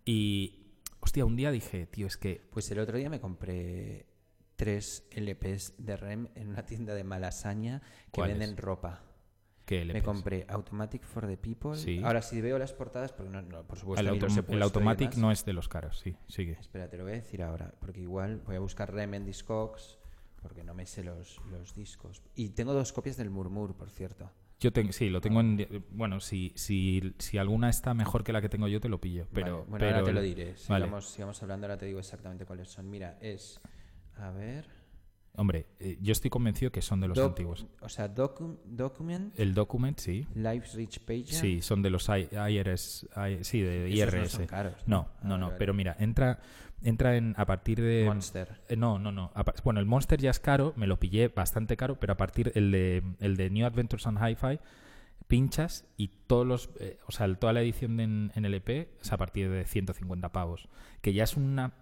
[0.05, 0.61] Y,
[1.01, 4.05] hostia, un día dije, tío, es que Pues el otro día me compré
[4.55, 7.81] tres LPs de REM en una tienda de Malasaña
[8.13, 9.03] que venden ropa.
[9.79, 11.75] ¿Qué le Me compré Automatic for the People.
[11.75, 12.01] Sí.
[12.03, 15.45] Ahora, si veo las portadas, porque no, no, por supuesto, el, autom- Automatic no es
[15.45, 16.53] de los caros, sí, sigue.
[16.59, 19.97] Espera, te lo voy a decir ahora, porque igual voy a buscar REM en Discogs,
[20.41, 22.21] porque no me sé los, los discos.
[22.36, 24.29] Y tengo dos copias del Murmur, por cierto.
[24.59, 25.67] Yo tengo, sí, lo tengo en.
[25.91, 29.27] Bueno, si, si, si alguna está mejor que la que tengo yo, te lo pillo.
[29.33, 30.55] Pero, Vale, bueno, pero ahora te lo diré.
[30.69, 30.86] Vale.
[30.86, 32.89] Sigamos, sigamos hablando, ahora te digo exactamente cuáles son.
[32.89, 33.59] Mira, es.
[34.15, 34.82] A ver.
[35.35, 37.65] Hombre, eh, yo estoy convencido que son de los Doc- antiguos.
[37.81, 40.27] O sea, docu- Document, El Document, sí.
[40.35, 41.25] Lives Rich Page.
[41.25, 43.07] Sí, son de los I- IRS.
[43.15, 44.29] I- sí, de Esos no IRS.
[44.37, 45.29] son caros, No, ¿no?
[45.29, 45.45] no, Ah, no.
[45.47, 45.57] vale.
[45.57, 46.39] Pero mira, entra,
[46.83, 48.05] entra en a partir de.
[48.05, 48.61] Monster.
[48.69, 49.31] Eh, no, no, no.
[49.33, 52.51] A Bueno, el Monster ya es caro, me lo pillé bastante caro, pero a partir
[52.53, 54.59] el de, el de New Adventures on Hi-Fi
[55.27, 59.11] pinchas y todos los, eh, o sea, toda la edición de en, en LP es
[59.13, 60.67] a partir de 150 pavos,
[61.01, 61.73] que ya es una,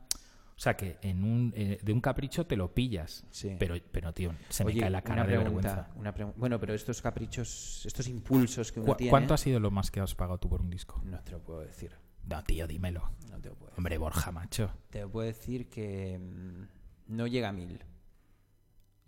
[0.61, 3.55] o sea, que en un eh, de un capricho te lo pillas, Sí.
[3.57, 5.99] pero, pero tío, se Oye, me cae la cara una de pregunta, vergüenza.
[5.99, 9.09] una pregu- bueno, pero estos caprichos, estos impulsos que uno ¿Cu- tiene.
[9.09, 11.01] ¿Cuánto ha sido lo más que has pagado tú por un disco?
[11.03, 11.95] No te lo puedo decir.
[12.29, 13.09] No, tío, dímelo.
[13.31, 13.79] No te lo puedo decir.
[13.79, 14.71] Hombre, Borja, macho.
[14.91, 17.83] Te puedo decir que mm, no llega a mil.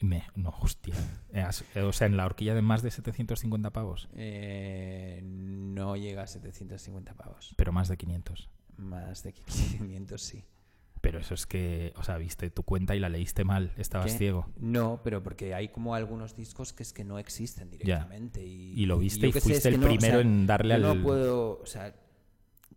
[0.01, 0.95] Me, no, hostia.
[1.87, 7.13] O sea, en la horquilla de más de 750 pavos, Eh, no llega a 750
[7.13, 7.53] pavos.
[7.57, 8.49] pero más de 500.
[8.77, 10.43] Más de 500, sí.
[11.03, 14.17] Pero eso es que, o sea, viste tu cuenta y la leíste mal, estabas ¿Qué?
[14.19, 14.47] ciego.
[14.57, 18.41] No, pero porque hay como algunos discos que es que no existen directamente.
[18.41, 20.97] Y, Y lo viste y sé, fuiste el o primero sea, en darle yo al-
[20.97, 21.93] No puedo, o sea,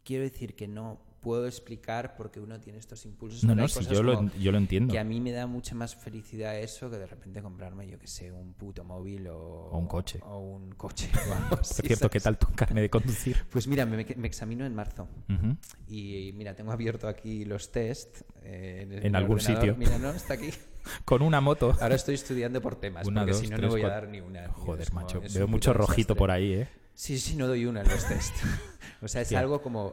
[0.03, 3.43] quiero decir que no puedo explicar por qué uno tiene estos impulsos.
[3.43, 4.93] No, no, si yo lo, yo lo entiendo.
[4.93, 8.07] Que a mí me da mucha más felicidad eso que de repente comprarme, yo que
[8.07, 9.37] sé, un puto móvil o,
[9.73, 10.21] O un coche.
[10.23, 11.11] O un coche.
[11.51, 13.39] Por cierto, ¿qué tal tu carne de conducir?
[13.51, 15.09] Pues mira, me, me examino en marzo.
[15.29, 15.57] Ujú.
[15.89, 18.21] Y mira, tengo abierto aquí los test.
[18.45, 19.61] eh, en, En algún ordenador.
[19.65, 19.77] sitio.
[19.77, 20.51] Mira, no, está aquí.
[21.05, 21.75] Con una moto.
[21.81, 24.01] Ahora estoy estudiando por temas, Una, porque dos, si no, tres, no voy a cuatro.
[24.03, 24.49] dar ni una.
[24.53, 25.21] Joder, como- macho.
[25.35, 26.15] Veo mucho rojito desastre.
[26.15, 26.69] por ahí, ¿eh?
[26.95, 28.33] Sí, sí, no doy una en los test.
[29.03, 29.41] o sea, es Hostia.
[29.41, 29.93] algo como...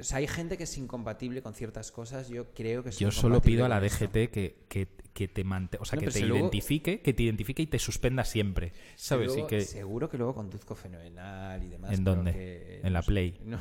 [0.00, 2.28] o sea, hay gente que es incompatible con ciertas cosas.
[2.28, 3.80] Yo creo que Yo solo pido a la.
[3.80, 7.12] DGT que, que, que te mante- o sea, No, que te si luego- identifique, que
[7.12, 8.72] te identifique y te suspenda siempre.
[8.96, 9.28] ¿Sabes?
[9.28, 11.92] Luego- y que Seguro que luego conduzco fenomenal y demás.
[11.92, 12.32] ¿En dónde?
[12.32, 13.38] que- ¿En la Play?
[13.44, 13.58] No,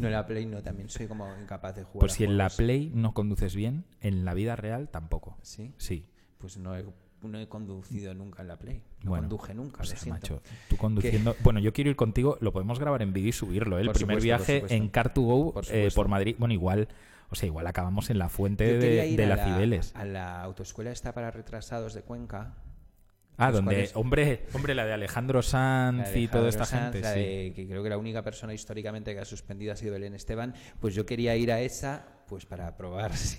[0.00, 0.60] no en la Play, no.
[0.62, 2.00] También soy como incapaz de jugar.
[2.00, 2.48] pues si en la.
[2.50, 5.38] Play no conduces bien, en la vida real tampoco.
[5.42, 6.04] Sí, Sí.
[6.38, 6.84] pues no he,
[7.22, 8.82] no he conducido nunca en la Play.
[9.02, 10.20] No Bueno, conduje nunca, O lo sea, siento.
[10.20, 11.34] macho, tú conduciendo.
[11.42, 13.78] Bueno, yo quiero ir contigo, lo podemos grabar en vídeo y subirlo.
[13.78, 13.82] ¿eh?
[13.82, 16.36] El Por primer supuesto, viaje en Car2Go Por eh, por Madrid.
[16.38, 16.88] Bueno, igual,
[17.30, 19.92] o sea, igual acabamos en la fuente de, ir de a la Cibeles.
[19.96, 22.54] A la autoescuela esta para retrasados de Cuenca.
[23.38, 27.12] Ah, donde, cuales- hombre, hombre, la de Alejandro La Sanz y toda esta gente, la
[27.12, 27.18] sí.
[27.20, 30.54] de- que creo que la única persona históricamente que ha suspendido ha sido Belén Esteban,
[30.80, 33.38] pues yo quería ir a esa pues para probar si,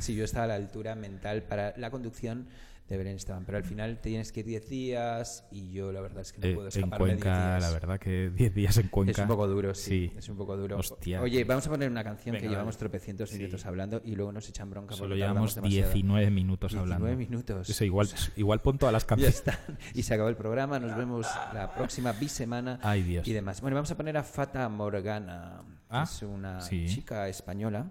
[0.00, 2.48] si yo estaba a la altura mental para la conducción
[2.88, 3.44] de Belén Esteban.
[3.44, 6.46] Pero al final tienes que ir 10 días y yo la verdad es que no
[6.46, 7.62] Eh, puedo en escaparme de 10 Cuenca, días.
[7.62, 9.12] la verdad que 10 días en Cuenca.
[9.12, 9.90] Es un poco duro, sí.
[10.08, 10.12] Sí.
[10.16, 10.78] Es un poco duro.
[10.78, 11.20] Hostia.
[11.20, 13.36] Oye, vamos a poner una canción Venga, que llevamos tropecientos Sí.
[13.38, 14.94] minutos hablando y luego nos echan bronca.
[14.94, 15.92] Solo llevamos demasiado.
[15.92, 17.18] 19 minutos 19 hablando.
[17.18, 17.68] minutos.
[17.68, 19.36] Eso igual, igual pon todas las Ya canciones.
[19.36, 19.58] está.
[19.94, 20.78] Y se acabó el programa.
[20.78, 22.78] Nos vemos la próxima bisemana.
[22.82, 23.28] Ay, Dios.
[23.28, 23.60] Y demás.
[23.60, 25.62] Bueno, vamos a poner a Fata Morgana.
[25.90, 26.86] Ah, es una sí.
[26.86, 27.90] chica española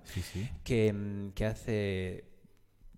[0.64, 2.26] que, mm, que hace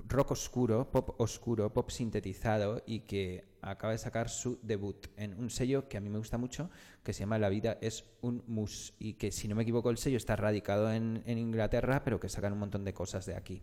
[0.10, 5.50] rock oscuro, pop oscuro, pop sintetizado y que acaba de sacar su debut en un
[5.50, 6.69] sello que a mí me gusta mucho,
[7.04, 9.98] que se llama La vida es un mus y que si no me equivoco el
[9.98, 13.62] sello está radicado en, en Inglaterra, pero que sacan un montón de cosas de aquí.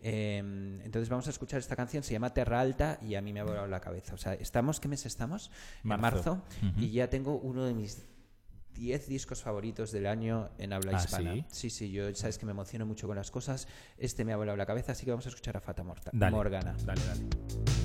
[0.00, 0.38] Eh,
[0.84, 3.44] entonces vamos a escuchar esta canción, se llama Terra Alta y a mí me ha
[3.44, 4.14] volado la cabeza.
[4.14, 5.50] O sea, estamos, ¿qué mes estamos?
[5.82, 6.00] En Marzo.
[6.00, 6.80] marzo Ujú.
[6.80, 8.06] y ya tengo uno de mis
[8.78, 11.34] 10 discos favoritos del año en habla ¿Ah, hispana.
[11.34, 11.44] sí?
[11.50, 13.66] Sí, sí, yo sabes que me emociono mucho con las cosas.
[13.98, 16.34] Este me ha volado la cabeza, así que vamos a escuchar a Fata Morta, Dale,
[16.34, 16.74] Morgana.
[16.84, 17.77] Dale, dale.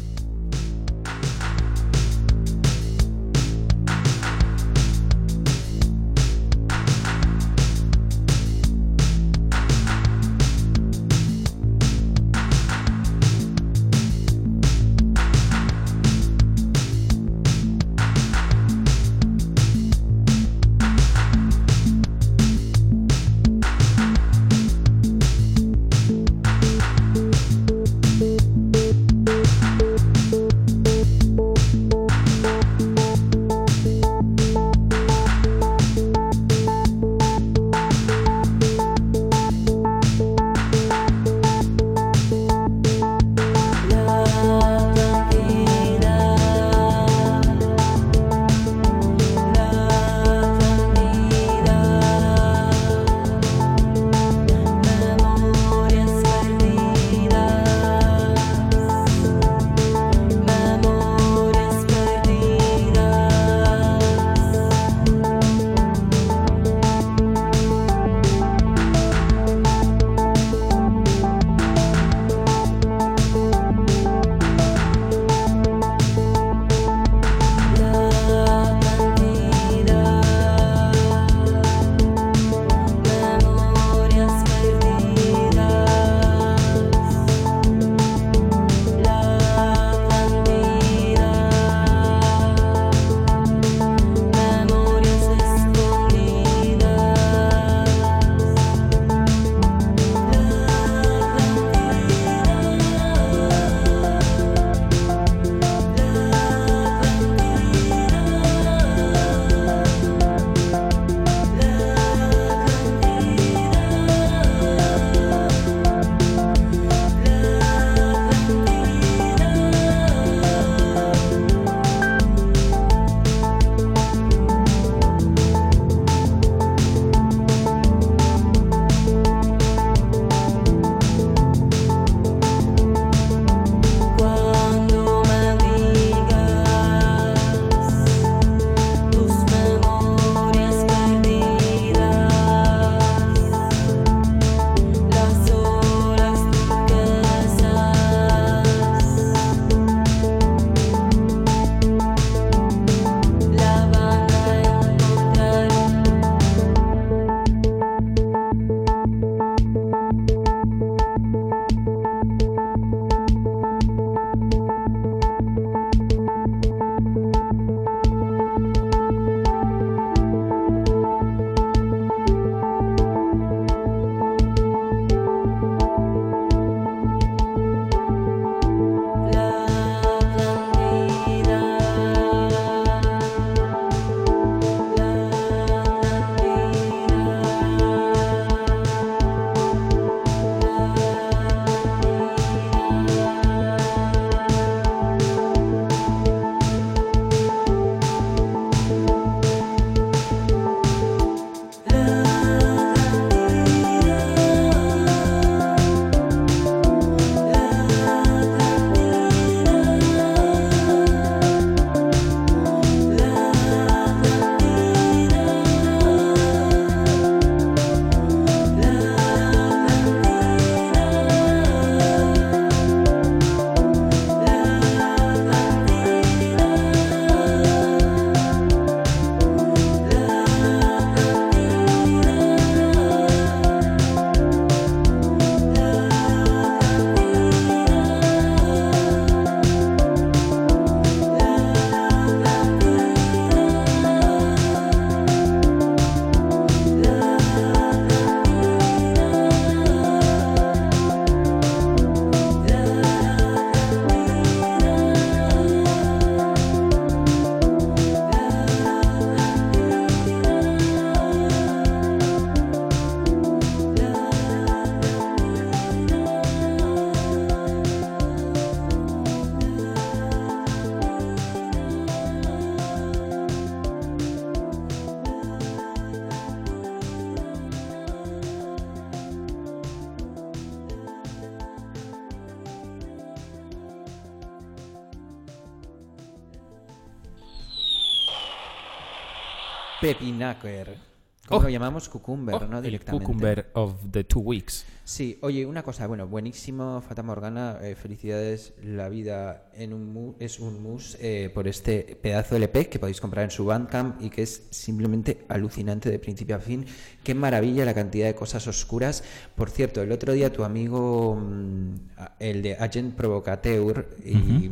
[290.61, 291.13] Pepinaker.
[291.45, 291.63] ¿Cómo Oh.
[291.63, 292.07] lo llamamos?
[292.07, 292.77] Cucumber, Oh, ¿no?
[292.77, 293.25] el Directamente.
[293.25, 294.85] Cucumber of the Two Weeks.
[295.03, 300.35] Sí, oye, una cosa, bueno, buenísimo, Fata Morgana, eh, felicidades, la vida en un mu-
[300.39, 304.21] es un mus eh, por este pedazo de LP que podéis comprar en su Bandcamp
[304.23, 306.85] y que es simplemente alucinante de principio a fin.
[307.25, 309.21] Qué maravilla la cantidad de cosas oscuras.
[309.53, 311.95] Por cierto, el otro día tu amigo, mm,
[312.39, 314.69] el de Agent Provocateur, y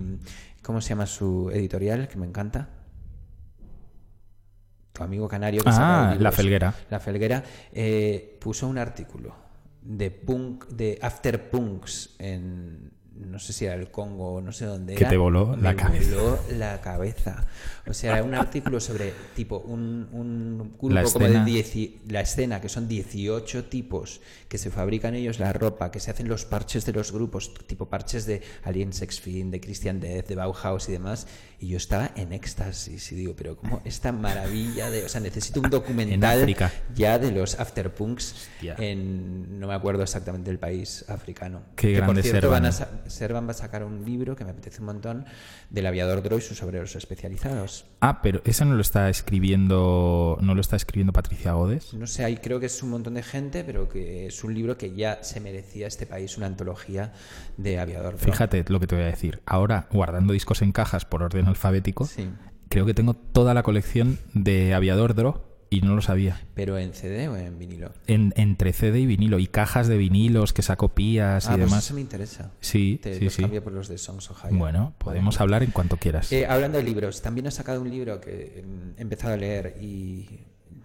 [0.63, 2.08] ¿cómo se llama su editorial?
[2.08, 2.70] Que me encanta.
[5.02, 6.32] Tu amigo canario que Ah, La.
[6.32, 6.74] Felguera.
[6.92, 9.34] La Felguera eh, puso un artículo
[9.82, 14.66] de punk, de after punks en no sé si era el Congo o no sé
[14.66, 15.10] dónde Que era.
[15.12, 16.16] te voló la cabeza.
[16.16, 17.46] voló la cabeza.
[17.88, 21.46] O sea, era un artículo sobre tipo un, un grupo La como escena.
[21.46, 26.02] de dieci- la escena, que son 18 tipos que se fabrican ellos la ropa, que
[26.02, 30.02] se hacen los parches de los grupos, tipo parches de Alien Sex Fiend, de Christian
[30.02, 31.26] Death, de Bauhaus y demás.
[31.58, 35.62] Y yo estaba en éxtasis y digo, pero como esta maravilla de, o sea, necesito
[35.62, 36.54] un documental
[36.94, 41.62] ya de los afterpunks en no me acuerdo exactamente el país africano.
[41.78, 42.64] Qué que por grande cierto Servan.
[42.64, 45.26] van a Servan va a sacar un libro que me apetece un montón
[45.70, 47.86] del aviador Droid y sus obreros especializados.
[48.02, 51.94] Ah, pero ese no lo está escribiendo, no lo está escribiendo Patricia Godes.
[51.94, 54.78] No sé, ahí creo que es un montón de gente, pero que es un libro
[54.78, 57.14] que ya se merecía este país, una antología
[57.58, 58.18] de aviador.
[58.18, 59.42] Fíjate lo que te voy a decir.
[59.46, 62.30] Ahora, guardando discos en cajas por orden alfabético, Sí,
[62.70, 66.42] creo que tengo toda la colección de Aviador Dro y no lo sabía.
[66.54, 67.94] pero en CD o en vinilo.
[68.06, 71.70] En, entre CD y vinilo y cajas de vinilos que saco pías ah, y pues
[71.70, 71.86] demás.
[71.86, 72.52] eso me interesa.
[72.60, 73.42] Sí, Te sí, los sí.
[73.42, 74.30] cambio por los de Songs.
[74.52, 76.30] Bueno, podemos hablar en cuanto quieras.
[76.34, 79.78] Eh, hablando de libros, también he sacado un libro que mm, he empezado a leer
[79.82, 80.42] y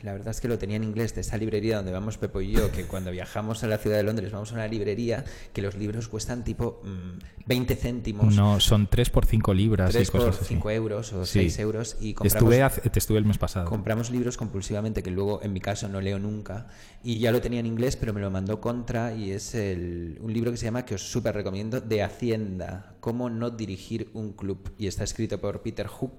[0.07, 2.53] la verdad es que lo tenía en inglés de esa librería donde vamos Pepo y
[2.53, 5.75] yo, que cuando viajamos a la ciudad de Londres vamos a una librería que los
[5.75, 10.37] libros cuestan tipo mm, 20 céntimos, no, son 3 por 5 libras 3 y cosas
[10.37, 10.55] por así.
[10.55, 11.41] 5 euros o Sí.
[11.41, 13.69] 6 euros y compramos, Estuve hace- te estuve el mes pasado.
[13.69, 16.69] compramos libros compulsivamente que luego en mi caso no leo nunca
[17.03, 20.33] y ya lo tenía en inglés pero me lo mandó Contra y es el- un
[20.33, 24.73] libro que se llama que os súper recomiendo de Hacienda, cómo no dirigir un club
[24.79, 26.19] y está escrito por Peter Hook.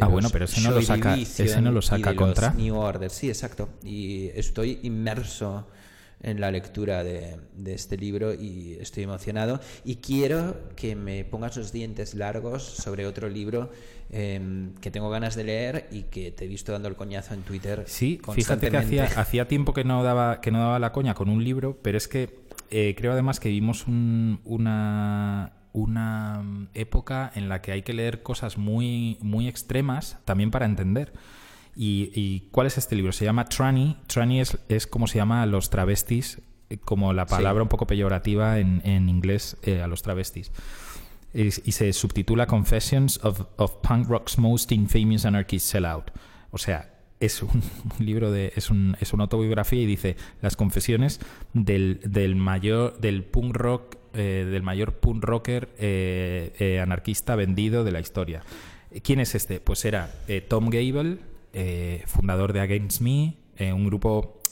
[0.00, 2.52] Ah, bueno, pero ese no lo saca- ese no lo saca Contra.
[2.54, 3.68] New Order, sí, exacto.
[3.84, 5.66] Y estoy inmerso
[6.22, 9.60] en la lectura de, de este libro y estoy emocionado.
[9.84, 13.70] Y quiero que me pongas los dientes largos sobre otro libro
[14.10, 17.42] em, que tengo ganas de leer y que te he visto dando el coñazo en
[17.42, 17.84] Twitter.
[17.88, 21.28] Sí, fíjate que hacía, hacía tiempo que no daba que no daba la coña con
[21.28, 22.38] un libro, pero es que
[22.70, 27.92] eh, creo además que vivimos un- una una mm, época en la que hay que
[27.92, 31.12] leer cosas muy muy extremas también para entender.
[31.74, 33.12] ¿Y, y cuál es este libro?
[33.12, 33.96] Se llama Tranny.
[34.06, 37.86] Tranny es, es como se llama a los travestis, eh, como la palabra un poco
[37.86, 40.52] peyorativa en, en inglés eh, a los travestis.
[41.32, 46.10] Es- y se subtitula Confessions of, of Punk Rock's Most Infamous Anarchist Sellout.
[46.50, 47.48] O sea, es un,
[47.98, 48.52] un libro de.
[48.54, 51.20] Es, un, es una autobiografía y dice las confesiones
[51.54, 52.98] del, del mayor.
[53.00, 53.96] del punk rock.
[54.14, 58.42] Eh, del mayor punk rocker eh, eh, anarquista vendido de la historia.
[59.02, 59.58] ¿Quién es este?
[59.58, 60.10] Pues era
[60.48, 61.16] Tom Gable,
[62.04, 63.36] fundador de Against Me,
[63.72, 64.42] un grupo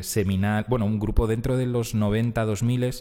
[0.00, 2.94] seminal, bueno, un grupo dentro de los 90, 2000,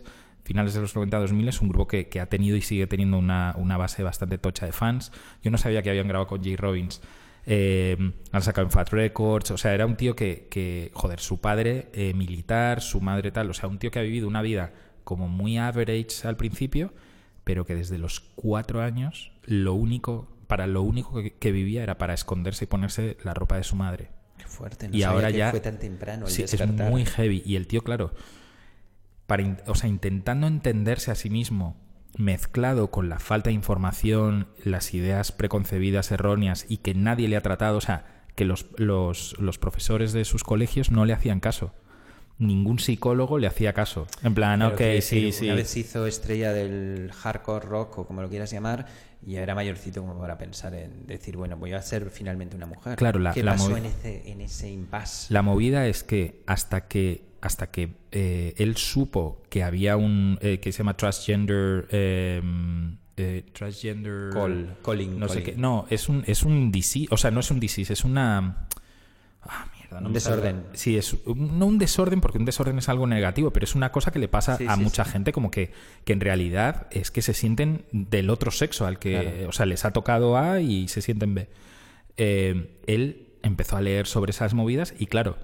[0.43, 3.77] finales de los 90, 2000, un grupo que, ha tenido y sigue teniendo una, una
[3.77, 5.11] base bastante tocha de fans.
[5.41, 7.01] Yo no sabía que habían grabado con Jay Robbins.
[7.47, 7.97] Eh,
[8.31, 12.81] han sacado en Fat Records, o sea, era un tío que, joder, su padre militar,
[12.81, 14.71] su madre tal, o sea, un tío que ha vivido una vida
[15.05, 16.93] como muy average al principio,
[17.45, 21.97] pero que desde los cuatro años lo único, para lo único que, que vivía era
[21.97, 24.09] para esconderse y ponerse la ropa de su madre.
[24.37, 27.05] Qué fuerte, no y sabía ahora que ya fue tan temprano el sí, es muy
[27.05, 28.11] heavy y el tío, claro,
[29.27, 31.77] para, o sea, intentando entenderse a sí mismo,
[32.17, 37.41] mezclado con la falta de información, las ideas preconcebidas erróneas y que nadie le ha
[37.41, 41.73] tratado, o sea, que los, los, los profesores de sus colegios no le hacían caso.
[42.37, 44.07] Ningún psicólogo le hacía caso.
[44.23, 45.45] En plan, Pero ok, que- sí, sí.
[45.45, 48.87] Una vez hizo estrella del hardcore rock o como lo quieras llamar,
[49.25, 52.97] y era mayorcito como para pensar en decir, bueno, voy a ser finalmente una mujer.
[52.97, 55.33] Claro, la- ¿Qué la pasó en ese, en ese impasse?
[55.33, 60.59] La movida es que hasta que hasta que eh, él supo que había un eh,
[60.59, 62.41] que se llama transgender eh,
[63.17, 67.29] eh, transgender Col- calling, no sé qué no es un es un disease o sea
[67.29, 68.67] no es un disease es una
[69.43, 70.35] ah mierda no Un me sale.
[70.37, 70.63] desorden.
[70.73, 73.91] sí es un- no un desorden porque un desorden es algo negativo pero es una
[73.91, 75.11] cosa que le pasa Sí, a sí, mucha sí.
[75.11, 75.71] gente como que
[76.03, 79.49] que en realidad es que se sienten del otro sexo al que Claro.
[79.49, 81.49] o sea les ha tocado A y se sienten B
[82.17, 85.37] eh, él empezó a leer sobre esas movidas y claro,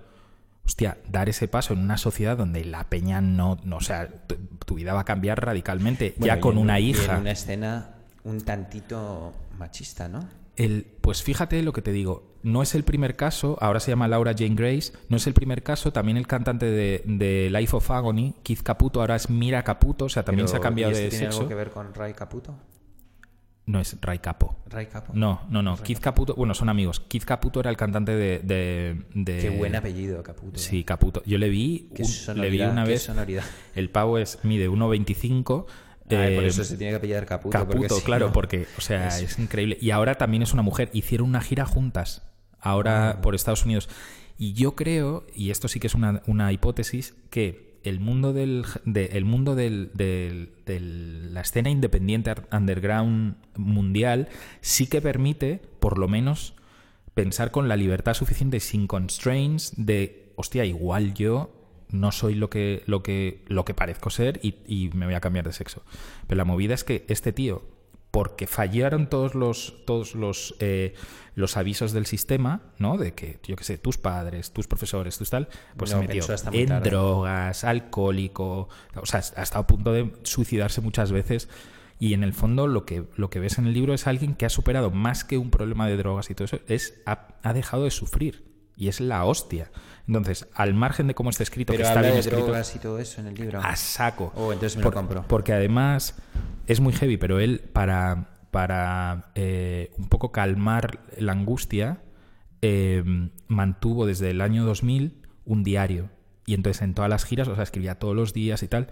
[0.66, 4.36] hostia, dar ese paso en una sociedad donde la peña no, no o sea, tu,
[4.66, 7.16] tu vida va a cambiar radicalmente, Bueno, ya con una hija.
[7.16, 10.28] en una escena un tantito machista, ¿no?
[10.64, 14.08] El, pues fíjate lo que te digo, no es el primer caso, ahora se llama
[14.08, 17.90] Laura Jane Grace, no es el primer caso, también el cantante de, de Life of
[17.90, 21.04] Agony, Keith Caputo, ahora es Mira Caputo, o sea, también se ha cambiado ¿y este
[21.06, 21.40] de tiene sexo.
[21.40, 22.56] algo que ver con Ray Caputo?
[23.68, 24.58] No es Ray Capo.
[24.68, 25.14] Ray Capo.
[25.16, 25.78] No, no, no.
[25.78, 27.00] Keith Caputo, bueno, son amigos.
[27.00, 28.40] Keith Caputo era el cantante de.
[28.40, 30.60] de- de- Qué buen apellido, Caputo.
[30.60, 31.22] Sí, Caputo.
[31.26, 33.04] Yo le vi, Qué sonoridad, le vi una qué vez.
[33.04, 33.44] sonoridad.
[33.76, 35.68] El pavo es mide 1,25.
[36.18, 37.58] Ay, por eh, eso se tiene que apellidar Caputo.
[37.66, 39.40] porque Caputo, claro, no- porque, o sea, es- es...
[39.40, 39.78] increíble.
[39.82, 40.90] Y ahora también es una mujer.
[40.94, 42.24] Hicieron una gira juntas,
[42.60, 43.22] ahora Ah.
[43.22, 43.90] por Estados Unidos.
[44.38, 48.64] Y yo creo, y esto sí que es una, una hipótesis, que el mundo del,
[48.86, 54.30] de- el mundo del, del- del- la escena independiente underground mundial
[54.62, 56.54] sí que permite, por lo menos,
[57.14, 61.61] pensar con la libertad suficiente, sin constraints, de, hostia, igual yo
[61.92, 65.22] no soy lo que, lo que, lo que parezco ser y, y me voy a
[65.22, 65.84] cambiar de sexo.
[66.28, 67.64] Pero la movida es que este tío,
[68.12, 70.94] porque fallaron todos los, todos los, eh,
[71.34, 72.98] los avisos del sistema, ¿no?
[72.98, 76.26] De que, yo qué sé, tus padres, tus profesores, tus tal, pues No, se metió
[76.52, 76.90] en tarde.
[76.90, 81.48] drogas, alcohólico, o sea, ha estado a punto de suicidarse muchas veces.
[82.00, 84.46] Y en el fondo lo que, lo que ves en el libro es alguien que
[84.46, 87.86] ha superado más que un problema de drogas y todo eso, es ha, ha dejado
[87.86, 88.51] de sufrir.
[88.82, 89.70] Y es la hostia.
[90.08, 92.80] Entonces, al margen de cómo está escrito, Pero que está bien de escrito, drogas y
[92.80, 93.60] todo eso en el libro.
[93.62, 94.34] a saco.
[94.36, 95.24] Oh, entonces me lo compro.
[95.28, 96.16] Porque además
[96.66, 102.02] es muy heavy, pero él para, para eh, un poco calmar la angustia
[102.64, 103.04] eh,
[103.48, 106.10] mantuvo desde el año 2000 un diario.
[106.48, 108.88] Y entonces en todas las giras, o sea, escribía todos los días y tal.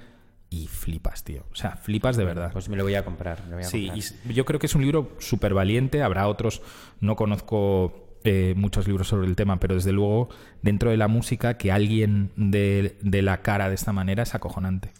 [0.51, 1.45] Y flipas, tío.
[1.51, 2.51] O sea, flipas de verdad.
[2.53, 3.43] Pues me lo voy a comprar.
[3.45, 3.97] me lo voy a Sí, comprar.
[3.97, 6.03] y s- yo creo que es un libro súper valiente.
[6.03, 6.61] Habrá otros,
[6.99, 10.29] no conozco eh, muchos libros sobre el tema, pero desde luego,
[10.61, 14.91] dentro de la música, que alguien de, de la cara de esta manera es acojonante.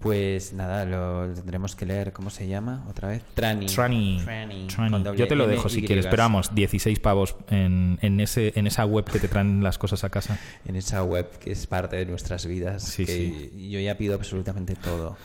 [0.00, 2.14] Pues nada, lo tendremos que leer.
[2.14, 3.22] ¿Cómo se llama otra vez?
[3.34, 3.66] Trani.
[3.66, 4.20] Trani.
[4.24, 4.90] Trani, Trani.
[4.90, 8.54] con doble Yo te lo dejo si quieres, pero vamos, 16 pavos en, en, ese,
[8.56, 10.38] en esa web que te traen las cosas a casa.
[10.64, 12.82] En esa web que es parte de nuestras vidas.
[12.82, 15.18] Sí, que Yo ya pido absolutamente todo.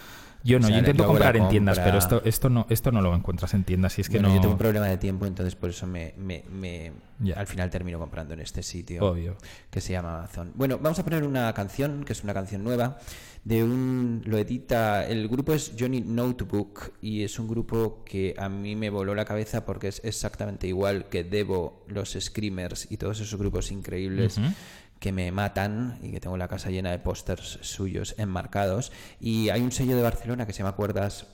[0.45, 3.01] Yo no, O sea, yo intento comprar en tiendas, pero esto, esto, no, esto no
[3.01, 3.97] lo encuentras en tiendas.
[3.97, 4.36] Y es que Bueno, no.
[4.36, 6.91] yo tengo un problema de tiempo, entonces por eso me, me- me-
[7.36, 9.03] al final termino comprando en este sitio.
[9.03, 9.36] Obvio.
[9.71, 10.51] Que se llama Amazon.
[10.55, 12.99] Bueno, vamos a poner una canción, que es una canción nueva,
[13.43, 14.21] de un.
[14.25, 15.08] Lo edita.
[15.08, 19.25] El grupo es Johnny Notebook y es un grupo que a mí me voló la
[19.25, 24.39] cabeza porque es exactamente igual que Devo, los Screamers y todos esos grupos increíbles.
[24.99, 28.91] Que me matan y que tengo la casa llena de pósters suyos enmarcados.
[29.19, 31.27] Y hay un sello de Barcelona que se llama Cuerdas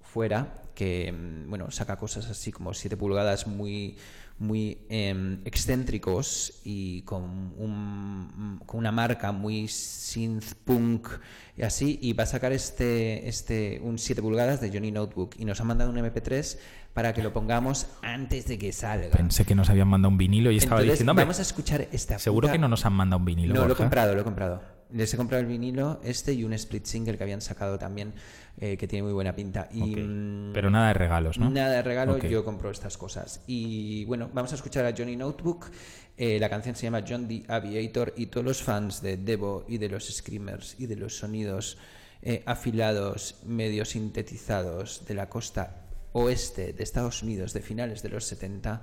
[0.00, 3.98] fuera que mm, bueno saca cosas así como 7 pulgadas muy
[4.38, 7.22] muy em, excéntricos y con,
[7.58, 11.08] un- con una marca muy synth punk
[11.56, 15.44] y así y va a sacar este este un 7 pulgadas de Johnny Notebook y
[15.44, 16.56] nos ha mandado un MP3
[16.94, 20.50] para que lo pongamos antes de que salga Pensé que nos habían mandado un vinilo
[20.50, 22.92] y estaba Entonces, diciendo, "Hombre, vamos a escuchar esta seguro puta- que no nos han
[22.92, 23.54] mandado un vinilo.
[23.54, 23.82] no, lo he Borja".
[23.84, 24.77] comprado, lo he comprado.
[24.92, 28.14] Les he comprado el vinilo, este y un split single que habían sacado también,
[28.58, 29.68] eh, que tiene muy buena pinta.
[29.70, 31.50] Y, mm, Pero nada de regalos, ¿no?
[31.50, 33.42] Nada de regalo, yo compro estas cosas.
[33.46, 35.70] Y bueno, vamos a escuchar a Johnny Notebook.
[36.16, 39.78] Eh, la canción se llama John the Aviator y todos los fans de Devo y
[39.78, 41.78] de los Screamers y de los sonidos
[42.22, 48.24] eh, afilados, medio sintetizados de la costa oeste de Estados Unidos de finales de los
[48.24, 48.80] 70,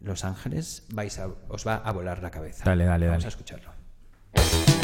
[0.00, 2.64] Los Ángeles, vais a, os va a volar la cabeza.
[2.64, 3.26] Dale, dale, Vamos dale.
[3.26, 4.83] a escucharlo.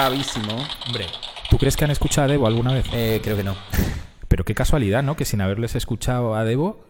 [0.00, 0.56] Bravísimo.
[0.86, 1.04] Hombre,
[1.50, 2.86] ¿tú crees que han escuchado a Debo alguna vez?
[2.94, 3.54] Eh, creo que no.
[4.28, 5.14] Pero qué casualidad, ¿no?
[5.14, 6.80] Que sin haberles escuchado a Debo,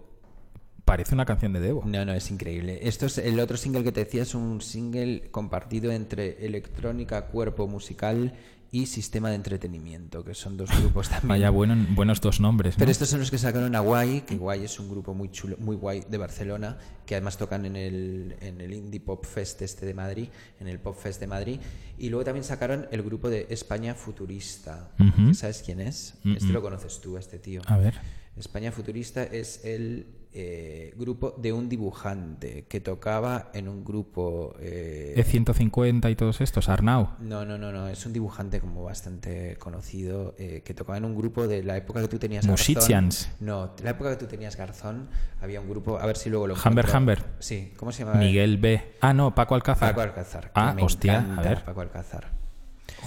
[0.90, 1.84] parece una canción de Debo.
[1.86, 2.80] No, no, es increíble.
[2.82, 7.68] Esto es el otro single que te decía, es un single compartido entre electrónica, cuerpo
[7.68, 8.34] musical
[8.72, 11.28] y sistema de entretenimiento, que son dos grupos también.
[11.28, 12.80] Vaya bueno, buenos dos nombres, ¿no?
[12.80, 15.56] Pero estos son los que sacaron a Guay, que Guay es un grupo muy chulo,
[15.60, 16.76] muy guay de Barcelona,
[17.06, 20.26] que además tocan en el, en el Indie Pop Fest este de Madrid,
[20.58, 21.60] en el Pop Fest de Madrid.
[21.98, 24.90] Y luego también sacaron el grupo de España Futurista.
[25.34, 26.14] ¿Sabes quién es?
[26.24, 26.52] Mm, Este mm.
[26.52, 27.62] lo conoces tú, este tío.
[27.66, 27.94] A ver.
[28.36, 34.54] España Futurista es el eh, grupo de un dibujante que tocaba en un grupo...
[34.60, 37.10] eh, E150 y todos estos, Arnau.
[37.18, 41.16] no, no, no, no, es un dibujante como bastante conocido eh, que tocaba en un
[41.16, 43.28] grupo de la época que tú tenías Musicians.
[43.28, 43.46] Garzón.
[43.46, 45.08] No, de la época que tú tenías Garzón
[45.40, 46.98] había un grupo, a ver si luego lo encuentro.
[46.98, 47.24] Humber.
[47.38, 48.18] Sí, ¿cómo se llama?
[48.18, 48.96] Miguel B.
[49.00, 49.90] Ah, no, Paco Alcázar.
[49.90, 50.50] Paco Alcázar.
[50.54, 51.64] Ah, hostia, a ver.
[51.64, 52.39] Paco Alcázar.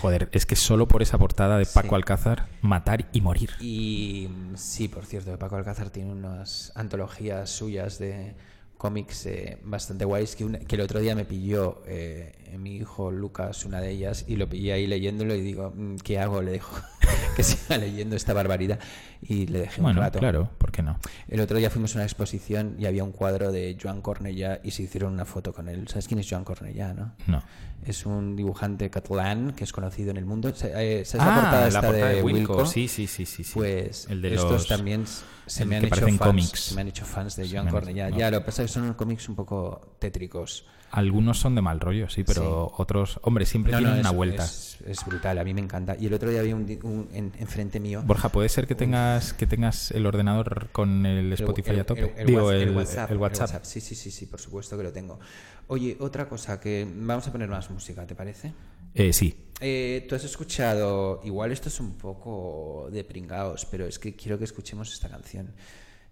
[0.04, 1.96] Joder, es que solo por esa portada de Paco Sí.
[1.96, 3.52] Alcázar, matar y morir.
[3.62, 8.36] Y mm, sí, por cierto, Paco Alcázar tiene unas antologías suyas de
[8.78, 13.12] cómics eh, bastante guays que, una- que el otro día me pilló eh, mi hijo
[13.12, 16.42] Lucas una de ellas y lo pillé ahí leyéndolo y digo, mm, ¿qué hago?
[16.42, 16.76] Le dejo
[17.38, 18.80] que siga leyendo esta barbaridad
[19.22, 20.20] y le dejé un Bueno, rato.
[20.20, 21.00] claro, ¿por qué no?
[21.30, 24.72] El otro día fuimos a una exposición y había un cuadro de Joan Cornellà y
[24.72, 25.88] se hicieron una foto con él.
[25.88, 27.14] ¿Sabes quién es Joan Cornellà, no?
[27.28, 27.42] No.
[27.86, 30.54] Es un dibujante catalán que es conocido en el mundo.
[30.56, 32.66] Sa- eh, ¿Sabes ah, la portada, la de, de Wilco.
[32.66, 33.44] Sí, sí, sí, sí.
[33.44, 33.52] sí.
[33.54, 34.68] Pues el de estos los...
[34.68, 35.06] también
[35.46, 38.10] se me han hecho fans, se me han hecho fans de Joan Cornellà.
[38.10, 38.18] no.
[38.18, 40.66] Ya, lo que pasa es que son cómics un poco tétricos.
[40.96, 43.20] Algunos son de mal rollo, sí, pero otros...
[43.24, 44.44] Hombre, siempre No, tienen no, una vuelta.
[44.46, 45.96] Es, es brutal, a mí me encanta.
[46.00, 48.04] Y el otro día había un, un en, enfrente mío.
[48.06, 51.84] Borja, ¿puede ser que tengas, que tengas el ordenador con el el- Spotify el- a
[51.84, 52.02] tope?
[52.14, 53.64] el- el Digo, Whats- el, el WhatsApp, el el WhatsApp.
[53.66, 55.20] Sí, sí, sí, sí, por supuesto que lo tengo.
[55.66, 58.54] Oye, otra cosa que vamos a poner más música, ¿te parece?
[58.94, 59.50] Eh, sí.
[59.62, 64.38] Eh, Tú has escuchado, igual esto es un poco de pringaos, pero es que quiero
[64.38, 65.56] que escuchemos esta canción.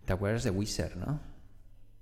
[0.06, 1.20] ¿Te acuerdas de Wizard, no?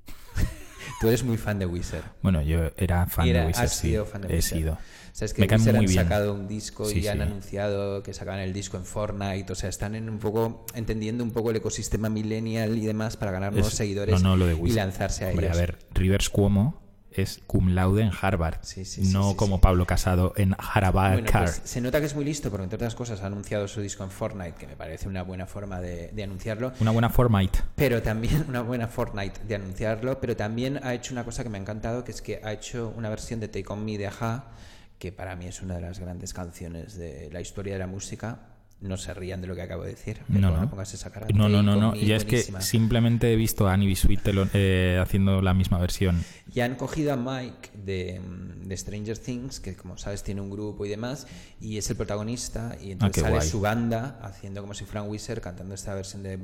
[1.00, 2.04] Tú eres muy fan de Wizard.
[2.22, 3.90] Bueno, yo era fan Era- de Wizard, has sí.
[3.90, 4.58] sido fan de He Wizard.
[4.58, 4.78] sido.
[5.12, 6.04] Sabes que Me Wizard muy han bien.
[6.04, 9.68] sacado un disco Sí, y han anunciado que sacaban el disco en Fortnite, o sea,
[9.70, 13.72] están en un poco entendiendo un poco el ecosistema millennial y demás para ganar nuevos
[13.72, 15.58] Es- seguidores no, no, lo de y lanzarse a Hombre, ellos.
[15.58, 16.82] a ver, Rivers Cuomo
[17.22, 19.59] es cum laude en Harvard, Sí, sí, no sí, como.
[19.59, 22.95] Pablo Casado en Harvard Bueno, pues se nota que es muy listo porque entre otras
[22.95, 26.24] cosas ha anunciado su disco en Fortnite, que me parece una buena forma de, de
[26.24, 26.72] anunciarlo.
[26.80, 27.59] Una buena Formite.
[27.76, 31.57] Pero también una buena Fortnite de anunciarlo, pero también ha hecho una cosa que me
[31.57, 34.45] ha encantado, que es que ha hecho una versión de Take On Me de Aja,
[34.97, 38.39] que para mí es una de las grandes canciones de la historia de la música.
[38.82, 40.20] No se rían de lo que acabo de decir.
[40.30, 40.70] No, no.
[40.70, 41.28] pongas esa cara.
[41.34, 44.22] No, no, no, Ya es que simplemente he visto a Annie Bisuit
[44.54, 46.24] eh, haciendo la misma versión.
[46.54, 50.50] Y han cogido a Mike de, mm, de Stranger Things, que como sabes tiene un
[50.50, 51.28] grupo y demás,
[51.60, 53.50] y es el protagonista, y entonces Ah, qué sale guay.
[53.50, 56.38] su banda haciendo como si fuera un Wizard cantando esta versión de,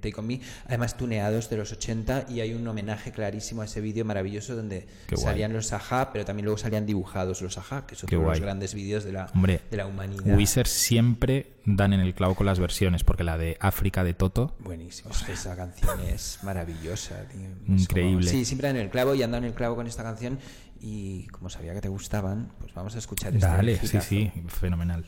[0.00, 3.80] Take On Me, además tuneados de los 80, y hay un homenaje clarísimo a ese
[3.80, 5.24] vídeo maravilloso donde Qué guay.
[5.24, 9.04] salían los Aja, pero también luego salían dibujados los Aja, que de los grandes vídeos
[9.04, 10.36] de la, Hombre, de la humanidad.
[10.36, 14.54] Wizard siempre dan en el clavo con las versiones, porque la de África de Toto,
[14.60, 17.40] Buenísimo, esa canción es maravillosa, tío.
[17.42, 18.28] Es como- Increíble.
[18.30, 20.38] sí, siempre dan el clavo y han dado en el clavo con esta canción.
[20.80, 24.08] Y como sabía que te gustaban, pues vamos a escuchar este dale, sí, hitazo.
[24.08, 25.06] sí, fenomenal.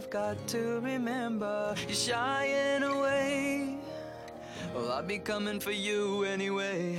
[0.00, 1.74] I've got to remember.
[1.86, 3.76] You're shying away.
[4.74, 6.89] Well, I'll be coming for you anyway.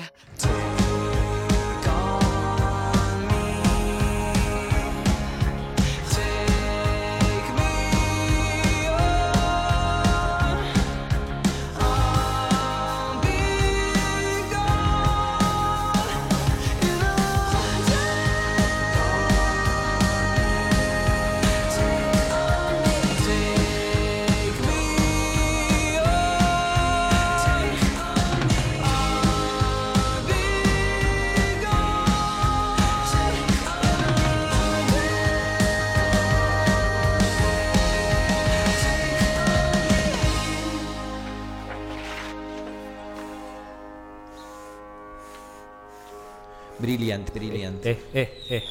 [47.12, 47.86] Brilliant, brilliant.
[47.86, 48.64] Eh, eh, eh.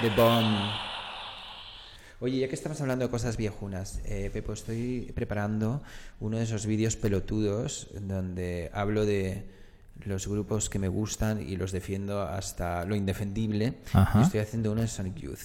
[0.00, 0.54] The Bomb.
[2.20, 5.82] Oye, ya que estamos hablando de cosas viejunas, eh, Pepo, estoy preparando
[6.20, 9.44] uno de esos vídeos pelotudos donde hablo de
[10.04, 13.74] los grupos que me gustan y los defiendo hasta lo indefendible.
[13.92, 14.20] Ajá.
[14.20, 15.40] Y estoy haciendo uno de Sonic Youth.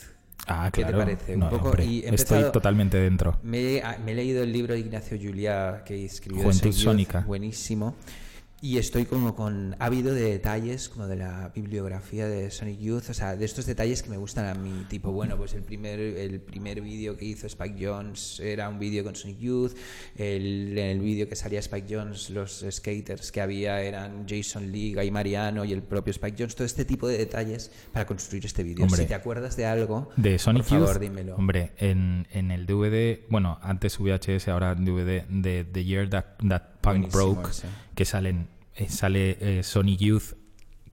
[0.47, 0.97] Ah, ¿Qué te claro.
[1.05, 1.33] parece?
[1.33, 3.39] Un No, poco- hombre, y he Estoy totalmente dentro.
[3.43, 7.25] Me, he- me he leído el libro de Ignacio Juliá que escribió Juventud Sonic Youth,
[7.25, 7.95] buenísimo.
[8.61, 13.13] Y estoy como con ávido de detalles, como de la bibliografía de Sonic Youth, o
[13.13, 16.41] sea, de estos detalles que me gustan a mí, tipo, bueno, pues el primer, el
[16.41, 19.77] primer vídeo que hizo Spike Jones era un vídeo con Sonic Youth,
[20.17, 24.93] el, en el vídeo que salía Spike Jones, los skaters que había eran Jason Lee,
[24.93, 28.63] Guy Mariano y el propio Spike Jones, todo este tipo de detalles para construir este
[28.63, 28.89] vídeo.
[28.89, 31.35] Si te acuerdas de algo, De Sonic por favor, Youth, dímelo.
[31.35, 36.78] hombre, en, en el DVD, bueno, antes VHS, ahora DVD de The Year That, That
[36.81, 37.67] Punk Buenísimo Broke, ese.
[37.95, 40.33] que salen, eh, sale eh, Sonic Youth,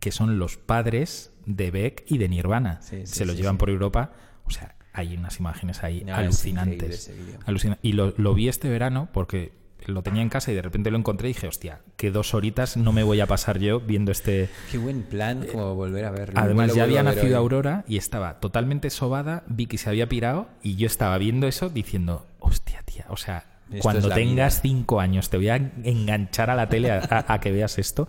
[0.01, 2.81] que son los padres de Beck y de Nirvana.
[2.83, 4.13] Sí, sí, Se los sí, llevan por Europa,
[4.45, 7.11] o sea, hay unas imágenes ahí No, alucinantes.
[7.45, 9.53] Alucina- Y lo, lo vi este verano porque
[9.85, 12.77] lo tenía en casa y de repente lo encontré y dije, hostia, que dos horitas
[12.77, 14.49] no me voy a pasar yo viendo este...
[14.73, 16.41] Qué buen plan como volver a verlo.
[16.41, 17.37] Además, ya había nacido.
[17.39, 19.45] Aurora y estaba totalmente sobada.
[19.47, 23.83] Vicky se había pirado y yo estaba viendo eso diciendo, hostia, tía, o sea, Esto
[23.83, 24.71] cuando tengas vida".
[24.71, 28.09] cinco años te voy a enganchar a la tele a, a- a que veas esto.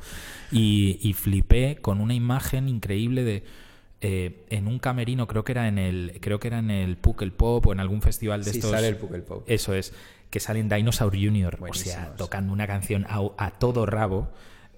[0.51, 3.43] Y, y flipé con una imagen increíble de.
[4.01, 7.31] eh, en un camerino, creo que era en el creo que era en el Puckle
[7.31, 8.71] Pop o en algún festival de Sí, estos.
[8.71, 9.43] sale el Puckle Pop.
[9.47, 9.93] Eso es,
[10.29, 11.93] que salen Dinosaur Jr., o Buenísimos.
[11.93, 14.29] sea, tocando una canción a, a todo rabo.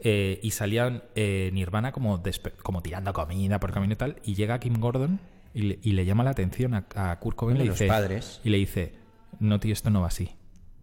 [0.01, 2.23] eh, y salían eh, Nirvana como,
[2.63, 4.15] como tirando comida por camino y tal.
[4.23, 5.19] Y llega Kim Gordon
[5.53, 7.57] y le, y le llama la atención a, a Kurt Cobain.
[7.57, 8.39] Uno le los dice, padres.
[8.45, 8.93] Y le dice:
[9.41, 10.30] No, tío, esto no va así.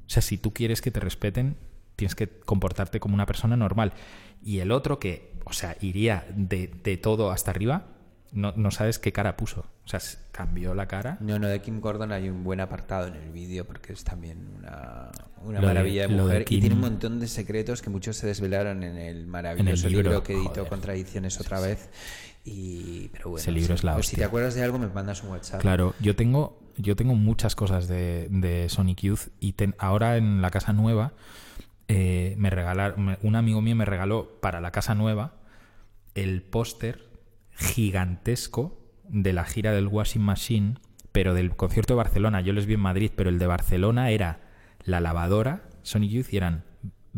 [0.07, 1.57] O sea, si tú quieres que te respeten,
[1.97, 3.93] tienes que comportarte como una persona normal.
[4.43, 7.87] Y el otro que, o sea, iría de, de todo hasta arriba,
[8.33, 9.61] no, no sabes qué cara puso.
[9.85, 10.01] O sea,
[10.33, 11.17] cambió la cara.
[11.21, 14.47] No, no, de Kim Gordon hay un buen apartado en el vídeo porque es también
[14.59, 15.11] una,
[15.43, 18.27] una de- maravilla de mujer Kim- y tiene un montón de secretos que muchos se
[18.27, 20.69] desvelaron en el maravilloso libro, libro, que editó joder.
[20.69, 21.89] Contradicciones otra vez.
[22.45, 25.23] Y, pero bueno, Ese libro es la pues si te acuerdas de algo me mandas
[25.23, 25.61] un WhatsApp.
[25.61, 30.51] Claro, yo tengo, yo tengo muchas cosas de, de Sonic Youth y ahora en la
[30.51, 31.13] casa nueva
[31.89, 35.35] eh, me regalaron, un amigo mío me regaló para la casa nueva
[36.15, 37.09] el póster
[37.57, 40.75] gigantesco de la gira del Washing Machine,
[41.13, 42.41] pero del concierto de Barcelona.
[42.41, 44.41] Yo les vi en Madrid, pero el de Barcelona era
[44.85, 46.65] la lavadora, Sonic Youth, y eran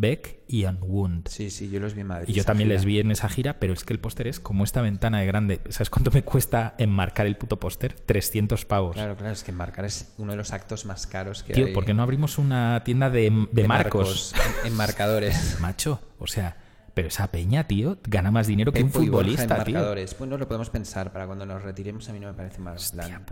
[0.00, 1.28] Beck y Unwound.
[1.28, 2.28] Sí, sí, yo los vi en Madrid.
[2.28, 2.76] Y yo también gira.
[2.76, 5.26] les vi en esa gira, pero es que el póster es como esta ventana de
[5.26, 5.60] grande.
[5.70, 7.94] ¿Sabes cuánto me cuesta enmarcar el puto póster?
[7.94, 8.94] 300 pavos.
[8.94, 11.72] Claro, claro, es que marcar es uno de los actos más caros que Tío, hay.
[11.74, 14.34] ¿por qué no abrimos una tienda de, de marcos?
[14.64, 15.58] en, en marcadores.
[15.60, 16.56] Macho, o sea,
[16.94, 19.74] pero esa peña, tío, gana más dinero que un Pepo futbolista, tío.
[19.74, 20.16] marcadores.
[20.18, 22.08] Bueno, lo podemos pensar para cuando nos retiremos.
[22.08, 23.24] A mí no me parece mal plan.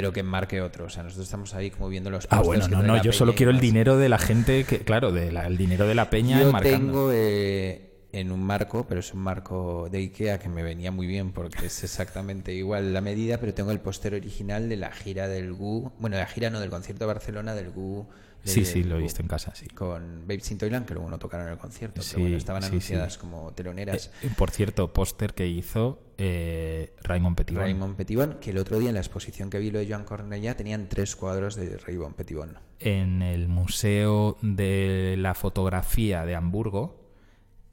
[0.00, 0.84] Pero que marque otro.
[0.86, 3.50] O sea, nosotros estamos ahí como viendo los Ah, bueno, no, no, yo solo quiero
[3.50, 6.48] el dinero de la gente que, claro, de la- el dinero de la peña Yo
[6.48, 6.78] enmarcando.
[6.92, 11.06] tengo eh, en un marco, pero es un marco de Ikea que me venía muy
[11.06, 15.28] bien porque es exactamente igual la medida, pero tengo el póster original de la gira
[15.28, 15.92] del GU.
[15.98, 18.06] Bueno, de la gira no, del concierto de Barcelona del GU.
[18.44, 19.66] de- Sí, sí, lo he visto en casa, sí.
[19.66, 22.66] Con Babes in Toyland, que luego no tocaron el concierto, Sí, pero bueno, estaban sí,
[22.68, 22.72] sí.
[22.74, 24.10] anunciadas como teloneras.
[24.22, 27.62] Eh, por cierto, póster que hizo eh, Raymond Petitbon.
[27.64, 30.54] Raymond Petitbon, que el otro día en la exposición que vi lo de Joan Cornellà
[30.54, 32.56] tenían tres cuadros de Raymond Petitbon.
[32.78, 37.05] en el Museo de la Fotografía de Hamburgo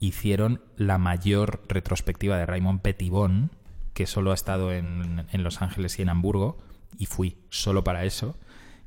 [0.06, 3.50] hicieron la mayor retrospectiva de Raymond Petitbon,
[3.92, 6.58] que solo ha estado en, en Los Ángeles y en Hamburgo,
[6.98, 8.36] y fui solo para eso,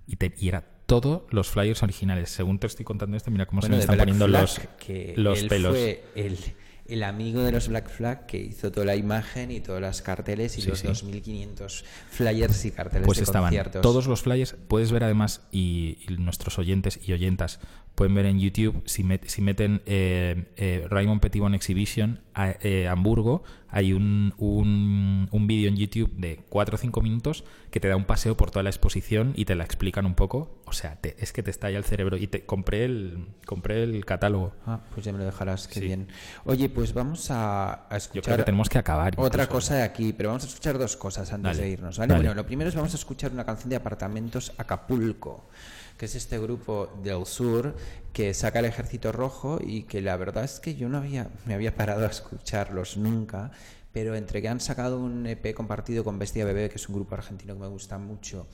[0.05, 2.30] y, te- y era todos los flyers originales.
[2.30, 5.13] Según te estoy contando esto, mira cómo se me están Black poniendo Flag, los, que
[5.18, 5.72] los él pelos.
[5.72, 6.38] Fue el,
[6.86, 10.57] el amigo de los Black Flag que hizo toda la imagen y todas las carteles
[10.57, 10.88] y Sí, los sí.
[10.88, 13.82] 2.500 flyers y carteles Pues de estaban conciertos.
[13.82, 14.55] todos los flyers.
[14.70, 17.59] Puedes ver además, y, y nuestros oyentes y oyentas
[17.98, 22.88] pueden ver en YouTube, si, met- si meten eh, eh, Raymond Petitbon Exhibition a, eh,
[22.88, 27.88] Hamburgo, hay un, un, un vídeo en YouTube de 4 o 5 minutos que te
[27.88, 30.62] da un paseo por toda la exposición y te la explican un poco.
[30.66, 32.18] O sea, te- es que te estalla el cerebro.
[32.18, 34.54] Y te compré el, compré el catálogo.
[34.68, 35.86] Ah, pues ya me lo dejarás, qué Sí.
[35.88, 36.08] bien.
[36.45, 39.16] Oye, pues vamos a, a Yo escuchar creo que tenemos que acabar.
[39.18, 39.50] otra incluso.
[39.58, 42.10] cosa de aquí, pero vamos a escuchar dos cosas antes Dale, de irnos, ¿vale?
[42.14, 42.26] dale.
[42.28, 45.50] Bueno, lo primero es vamos a escuchar una canción de Apartamentos Acapulco,
[45.98, 47.76] que es este grupo del sur
[48.14, 51.54] que saca el Ejército Rojo y que la verdad es que yo no había me
[51.54, 53.52] había parado a escucharlos nunca,
[53.91, 57.16] pero entre que han sacado un EP compartido con Bestia Bebé, que es un grupo
[57.16, 58.48] argentino que me gusta mucho,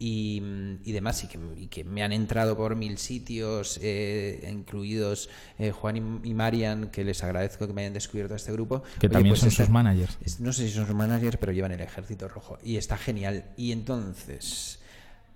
[0.00, 0.42] y,
[0.84, 5.28] y demás, y que, y que me han entrado por mil sitios, eh, incluidos
[5.58, 8.82] eh, Juan y, y Marian, que les agradezco que me hayan descubierto a este grupo.
[9.00, 10.40] Que Oye, también pues son sus managers.
[10.40, 12.58] no sé si son sus managers, pero llevan el ejército rojo.
[12.62, 13.44] Y está genial.
[13.56, 14.78] Y entonces,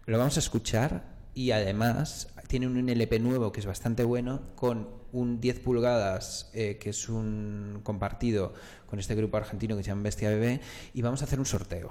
[0.07, 4.89] lo vamos a escuchar y además tiene un LP nuevo que es bastante bueno con
[5.12, 8.55] un 10 pulgadas eh, que es un compartido
[8.87, 10.61] con este grupo argentino que se llama Bestia Bebé
[10.93, 11.89] y vamos a hacer un sorteo.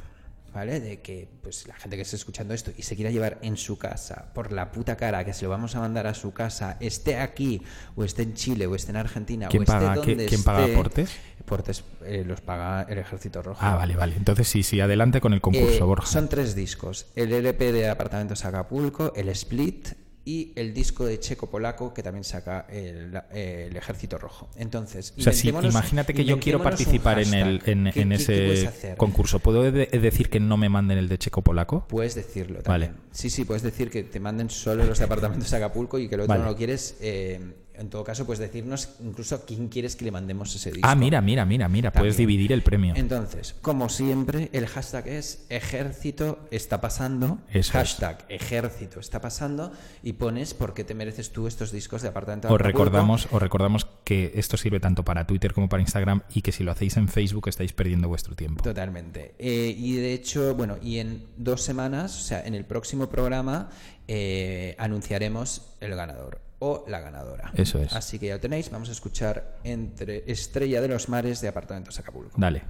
[0.54, 0.82] ¿Vale?
[0.82, 3.78] De que pues la gente que esté escuchando esto y se quiera llevar en su
[3.78, 7.18] casa por la puta cara que se lo vamos a mandar a su casa, esté
[7.20, 7.62] aquí
[7.96, 10.66] o esté en Chile o esté en Argentina ¿Quién o esté paga- donde quién paga
[10.66, 11.10] aportes?
[11.46, 13.60] Portes eh, los paga el Ejército Rojo.
[13.62, 14.16] Ah, vale, vale.
[14.16, 16.06] Entonces sí, sí, adelante con el concurso, Eh, Borja.
[16.06, 19.90] Son tres discos: el LP de Apartamentos Acapulco, el Split
[20.24, 24.50] y el disco de Checo Polaco que también saca el, el Ejército Rojo.
[24.56, 28.16] Entonces, O sea, si imagínate que yo quiero participar en, el, en, ¿Qué- en qué-
[28.16, 29.40] ese concurso.
[29.40, 31.88] ¿Puedo de- decir que no me manden el de Checo Polaco?
[31.88, 32.88] Puedes decirlo Vale.
[32.88, 33.04] también.
[33.12, 36.16] Sí, sí, puedes decir que te manden solo los de apartamentos a Acapulco y que
[36.16, 36.44] el otro Vale.
[36.44, 36.98] no lo quieres.
[37.02, 37.40] eh,
[37.76, 40.88] en todo caso, puedes decirnos incluso a quién quieres que le mandemos ese disco.
[40.88, 41.92] Ah, mira, mira, mira, mira.
[41.92, 42.94] Puedes dividir el premio.
[42.96, 47.40] Entonces, como siempre, el hashtag es ejército está pasando.
[47.50, 47.72] Eso es.
[47.72, 49.72] hashtag ejército está pasando
[50.04, 53.88] y pones por qué te mereces tú estos discos de apartamento Os recordamos, os recordamos
[54.04, 57.08] que esto sirve tanto para Twitter como para Instagram y que si lo hacéis en
[57.08, 58.64] Facebook estáis perdiendo vuestro tiempo.
[58.64, 59.36] Totalmente.
[59.40, 63.70] Eh, y de hecho, bueno, y en dos semanas, o sea, en el próximo programa,
[64.08, 67.52] eh, anunciaremos el ganador o la ganadora.
[67.56, 67.94] Eso es.
[67.94, 68.70] Así que ya lo tenéis.
[68.70, 72.40] Vamos a escuchar entre Estrella de los Mares de Apartamentos Acapulco.
[72.40, 72.64] Dale.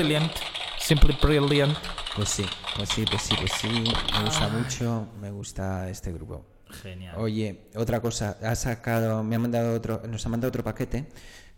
[0.00, 0.32] Brilliant.
[0.78, 1.76] Simply brilliant.
[2.16, 2.44] Pues sí,
[2.74, 3.68] pues sí, pues sí, pues sí.
[3.68, 6.46] Me gusta mucho, me gusta este grupo.
[6.82, 7.16] Genial.
[7.18, 11.06] Oye, otra cosa, ha sacado, me ha mandado otro, nos ha mandado otro paquete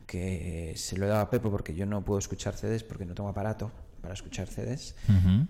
[0.06, 3.14] que se lo he dado a Pepo porque yo no puedo escuchar CDs porque no
[3.14, 3.70] tengo aparato
[4.00, 4.96] para escuchar CDs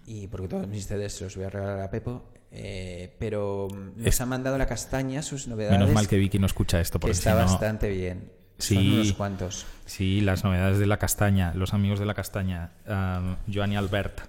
[0.06, 2.24] y porque todos mis CDs se los voy a regalar a Pepo.
[2.50, 5.78] eh, pero nos ha mandado la castaña, sus novedades.
[5.78, 8.30] Menos mal que Vicky no escucha esto que porque está si no- bastante bien.
[8.62, 8.92] Son Sí.
[8.94, 9.66] unos cuantos.
[9.86, 14.20] Sí, las novedades de la castaña, los amigos de la castaña, um, Joan Albert.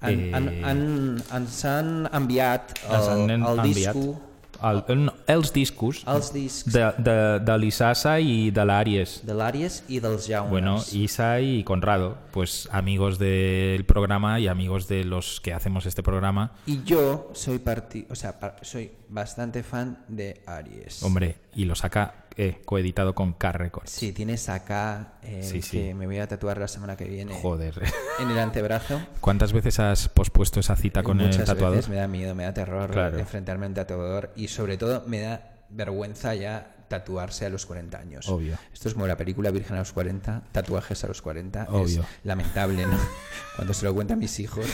[0.00, 4.20] Han, eh, han, han, ens han enviat ens el, han el enviat disco,
[4.62, 10.28] el, no, els discos els discs de, de, de l'Isasa y de l'Àries i dels.
[10.50, 16.02] Bueno, Isa y Conrado, pues amigos del programa y amigos de los que hacemos este
[16.02, 16.52] programa.
[16.66, 21.02] Y yo soy parti o sea, par- soy bastante fan de Aries.
[21.02, 23.90] Hombre, y lo saca eh, coeditado con K Records.
[23.90, 25.78] Sí, tienes acá el Sí, sí.
[25.78, 27.80] que me voy a tatuar la semana que viene Joder.
[28.20, 29.00] en el antebrazo.
[29.20, 31.76] ¿Cuántas veces has pospuesto esa cita con el Muchas tatuador?
[31.76, 33.18] veces me da miedo, me da terror Claro.
[33.18, 37.98] enfrentarme a un tatuador y sobre todo me da vergüenza ya tatuarse a los 40
[37.98, 38.28] años.
[38.28, 38.56] Obvio.
[38.72, 41.66] Esto es como la película Virgen a los 40, tatuajes a los 40.
[41.70, 42.02] Obvio.
[42.02, 42.96] Es lamentable, ¿no?
[43.56, 44.66] Cuando se lo cuentan mis hijos,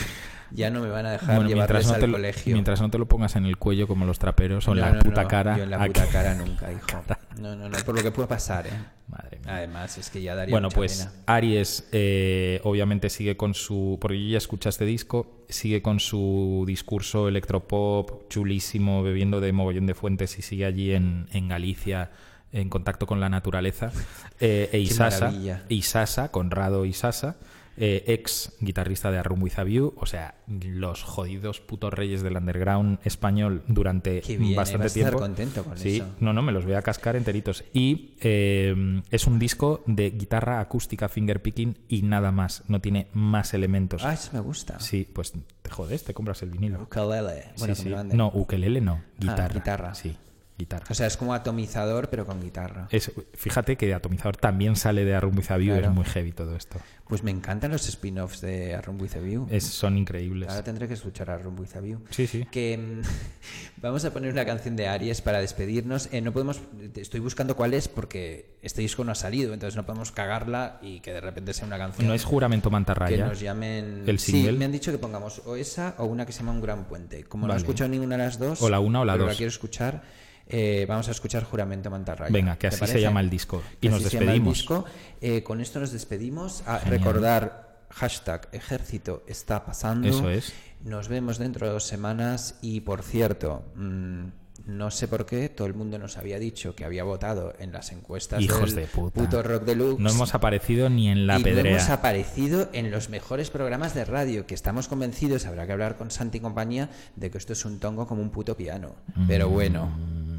[0.53, 2.53] ya no me van a dejar Bueno, llevarles no, al te colegio.
[2.53, 5.27] mientras no te lo pongas en el cuello como los traperos o en la puta
[5.27, 5.57] cara.
[5.57, 7.03] Yo en la puta cara nunca, hijo.
[7.39, 8.71] No, no, no, por lo que puede pasar, ¿eh?
[9.07, 9.55] Madre mía.
[9.57, 11.11] Además, es que ya daría Bueno, mucha pues pena.
[11.25, 13.97] Aries eh, obviamente sigue con su...
[13.99, 19.87] Porque yo ya escuché este disco, sigue con su discurso electropop chulísimo, bebiendo de mogollón
[19.87, 22.11] de fuentes y sigue allí en, en Galicia
[22.51, 23.91] en contacto con la naturaleza.
[24.39, 25.31] Eh, e Isasa.
[25.69, 27.37] Isasa, Conrado Isasa,
[27.77, 32.21] eh, ex guitarrista de A Room With A View, o sea, los jodidos putos reyes
[32.21, 34.55] del underground español durante Qué bien, ¿eh?
[34.55, 35.19] bastante vas a estar tiempo.
[35.19, 36.07] contento con sí, eso.
[36.19, 37.63] no, no, me los voy a cascar enteritos.
[37.73, 42.63] Y eh, es un disco de guitarra acústica fingerpicking y nada más.
[42.67, 44.03] No tiene más elementos.
[44.05, 44.79] Ah, eso me gusta.
[44.79, 46.81] Sí, pues te jodes, te compras el vinilo.
[46.83, 47.45] Ukulele.
[47.57, 47.91] Bueno, Sí.
[48.13, 49.53] No, ukelele no, guitarra.
[49.53, 49.95] guitarra.
[49.95, 50.15] Sí,
[50.63, 50.85] guitarra.
[50.89, 52.87] O sea, es como atomizador, pero con guitarra.
[52.91, 55.87] Es- fíjate que Atomizador también sale de A Room With A View, Claro.
[55.89, 56.79] es muy heavy todo esto.
[57.07, 59.45] Pues me encantan los spin-offs de A Room With a View.
[59.51, 60.49] Es, son increíbles.
[60.49, 61.99] Ahora tendré que escuchar A Room With a View.
[62.09, 62.45] Sí, sí.
[62.49, 63.01] Que mm,
[63.81, 66.07] vamos a poner una canción de Aries para despedirnos.
[66.11, 66.61] Eh, no podemos,
[66.95, 71.01] estoy buscando cuál es porque este disco no ha salido, entonces no podemos cagarla y
[71.01, 72.07] que de repente sea una canción.
[72.07, 73.27] No es juramento que mantarraya.
[73.27, 74.03] nos llamen.
[74.07, 74.53] el Sí, single.
[74.53, 77.25] me han dicho que pongamos o esa o una que se llama Un Gran Puente.
[77.25, 79.33] Como no he escuchado ninguna de las dos, O la una o la pero dos.
[79.33, 80.03] la quiero escuchar.
[80.47, 82.31] Eh, vamos a escuchar Juramento Mantarraya.
[82.31, 83.61] Venga, que ¿Te así se llama el disco.
[83.81, 84.57] Y nos así se llama el despedimos.
[84.57, 84.85] disco.
[85.21, 86.63] Eh, con esto nos despedimos.
[86.67, 86.89] A Genial.
[86.99, 90.07] recordar hashtag ejército está pasando.
[90.07, 90.53] Eso es.
[90.83, 94.23] Nos vemos dentro de dos semanas y por cierto, mm,
[94.65, 97.91] no sé por qué todo el mundo nos había dicho que había votado en las
[97.91, 99.21] encuestas Hijos del de puta.
[99.21, 99.99] puto Rock Deluxe.
[100.01, 101.71] No hemos aparecido ni en la y no pedrea.
[101.77, 106.11] hemos aparecido en los mejores programas de radio, que estamos convencidos, habrá que hablar con
[106.11, 108.95] Santi y compañía, de que esto es un tongo como un puto piano.
[109.27, 109.91] Pero bueno,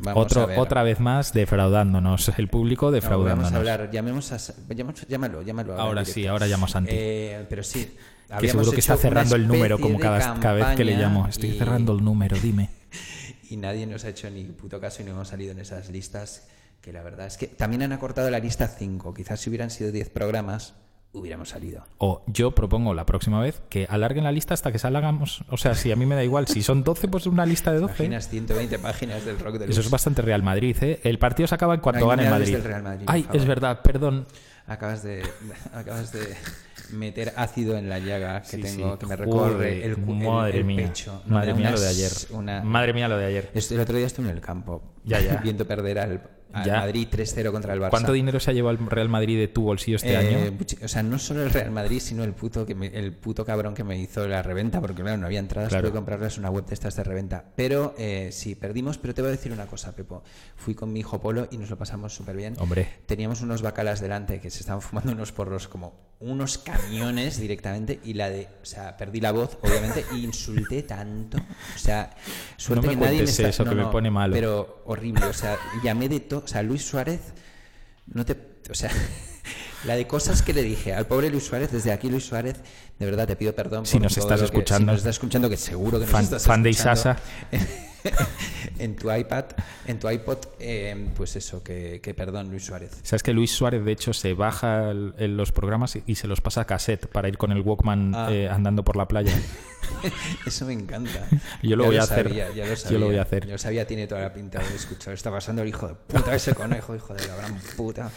[0.04, 0.24] vamos.
[0.24, 0.58] Otro, a ver.
[0.58, 3.52] Otra vez más defraudándonos, el público No, defraudándonos.
[3.52, 4.36] vamos a hablar, llamemos a,
[4.74, 5.80] llamamos- llámalo, llámalo.
[5.80, 6.90] Ahora sí, ahora llamo a Santi.
[6.92, 7.94] Eh, pero sí.
[8.40, 11.26] que seguro que está cerrando el número como cada, cada vez que le llamo.
[11.26, 12.70] Estoy y- cerrando el número, dime.
[13.50, 16.46] y nadie nos ha hecho ni puto caso y no hemos salido en esas listas
[16.80, 19.90] que la verdad es que también han acortado la lista 5 quizás si hubieran sido
[19.90, 20.74] 10 programas
[21.14, 25.44] hubiéramos salido O yo propongo la próxima vez que alarguen la lista hasta que salgamos.
[25.48, 26.46] O sea, si a mí me da igual.
[26.48, 27.94] Si son 12, pues una lista de 12.
[28.04, 31.00] imaginas 120 páginas del rock del Eso es bastante Real Madrid, ¿eh?
[31.04, 32.58] El partido se acaba en cuanto gane el Madrid.
[32.62, 34.26] Real Madrid, Ay, es verdad, perdón.
[34.66, 35.22] acabas de
[35.72, 36.34] acabas de
[36.92, 38.98] meter ácido en la llaga que Sí, tengo sí.
[38.98, 40.86] que me recorre Joder, el, madre el mía.
[40.86, 42.12] pecho Madre mía lo de ayer.
[42.30, 43.50] una- Madre mía lo de ayer.
[43.54, 45.36] Estoy- el otro día estuve en el campo Ya, ya.
[45.42, 46.22] viendo perder al,
[46.54, 46.76] al Ya.
[46.80, 49.62] Madrid 3-0 contra el Barça ¿Cuánto dinero se ha llevado el Real Madrid de tu
[49.62, 50.58] bolsillo este Eh, año?
[50.82, 53.74] O sea, no solo el Real Madrid, sino el puto, que me- el puto cabrón
[53.74, 55.84] que me hizo la reventa, porque claro, no había entradas, Claro.
[55.88, 57.44] pude comprarles una web de estas de reventa.
[57.56, 60.22] Pero eh, sí, perdimos, pero te voy a decir una cosa, Pepo.
[60.56, 62.54] Fui con mi hijo Polo y nos lo pasamos súper bien.
[62.58, 62.88] Hombre.
[63.06, 68.14] Teníamos unos bacalas delante que se estaban fumando unos porros como unos camiones directamente y
[68.14, 71.36] la de, o sea, perdí la voz, obviamente, y insulté tanto.
[71.38, 72.10] O sea,
[72.56, 73.48] suerte No me que nadie me está...
[73.48, 74.32] eso, que me pone malo.
[74.32, 77.20] Pero horrible, o sea, llamé de todo, o sea, Luis Suárez,
[78.06, 78.36] no te,
[78.70, 78.90] o sea,
[79.84, 82.56] la de cosas que le dije al pobre Luis Suárez, desde aquí Luis Suárez,
[82.98, 84.80] de verdad te pido perdón Si por nos todo estás lo que- escuchando.
[84.80, 86.70] si nos estás escuchando, que seguro que nos Fan- estás fan de.
[86.70, 87.16] Isasa.
[88.78, 89.44] en tu iPad,
[89.86, 92.90] en tu iPod, eh, pues eso, que, que perdón, Luis Suárez.
[93.02, 96.26] ¿Sabes que Luis Suárez, de hecho, se baja el- el- los programas y, y se
[96.28, 98.28] los pasa a cassette para ir con el Walkman Ah.
[98.30, 99.32] eh, andando por la playa?
[100.46, 101.26] Eso me encanta.
[101.62, 102.26] Yo lo Ya voy a hacer.
[102.28, 102.98] sabía, ya lo Yo sabía.
[102.98, 103.46] lo voy a hacer.
[103.46, 105.14] Yo lo sabía, tiene toda la pinta de escuchar.
[105.14, 108.10] Está pasando el hijo de puta, ese conejo, hijo de la gran puta.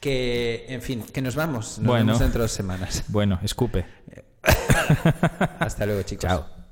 [0.00, 1.78] Que, en fin, que nos vamos.
[1.78, 2.06] Nos Bueno.
[2.06, 3.04] vemos dentro de dos semanas.
[3.08, 3.84] Bueno, escupe.
[5.58, 6.24] Hasta luego, chicos.
[6.28, 6.63] Chao.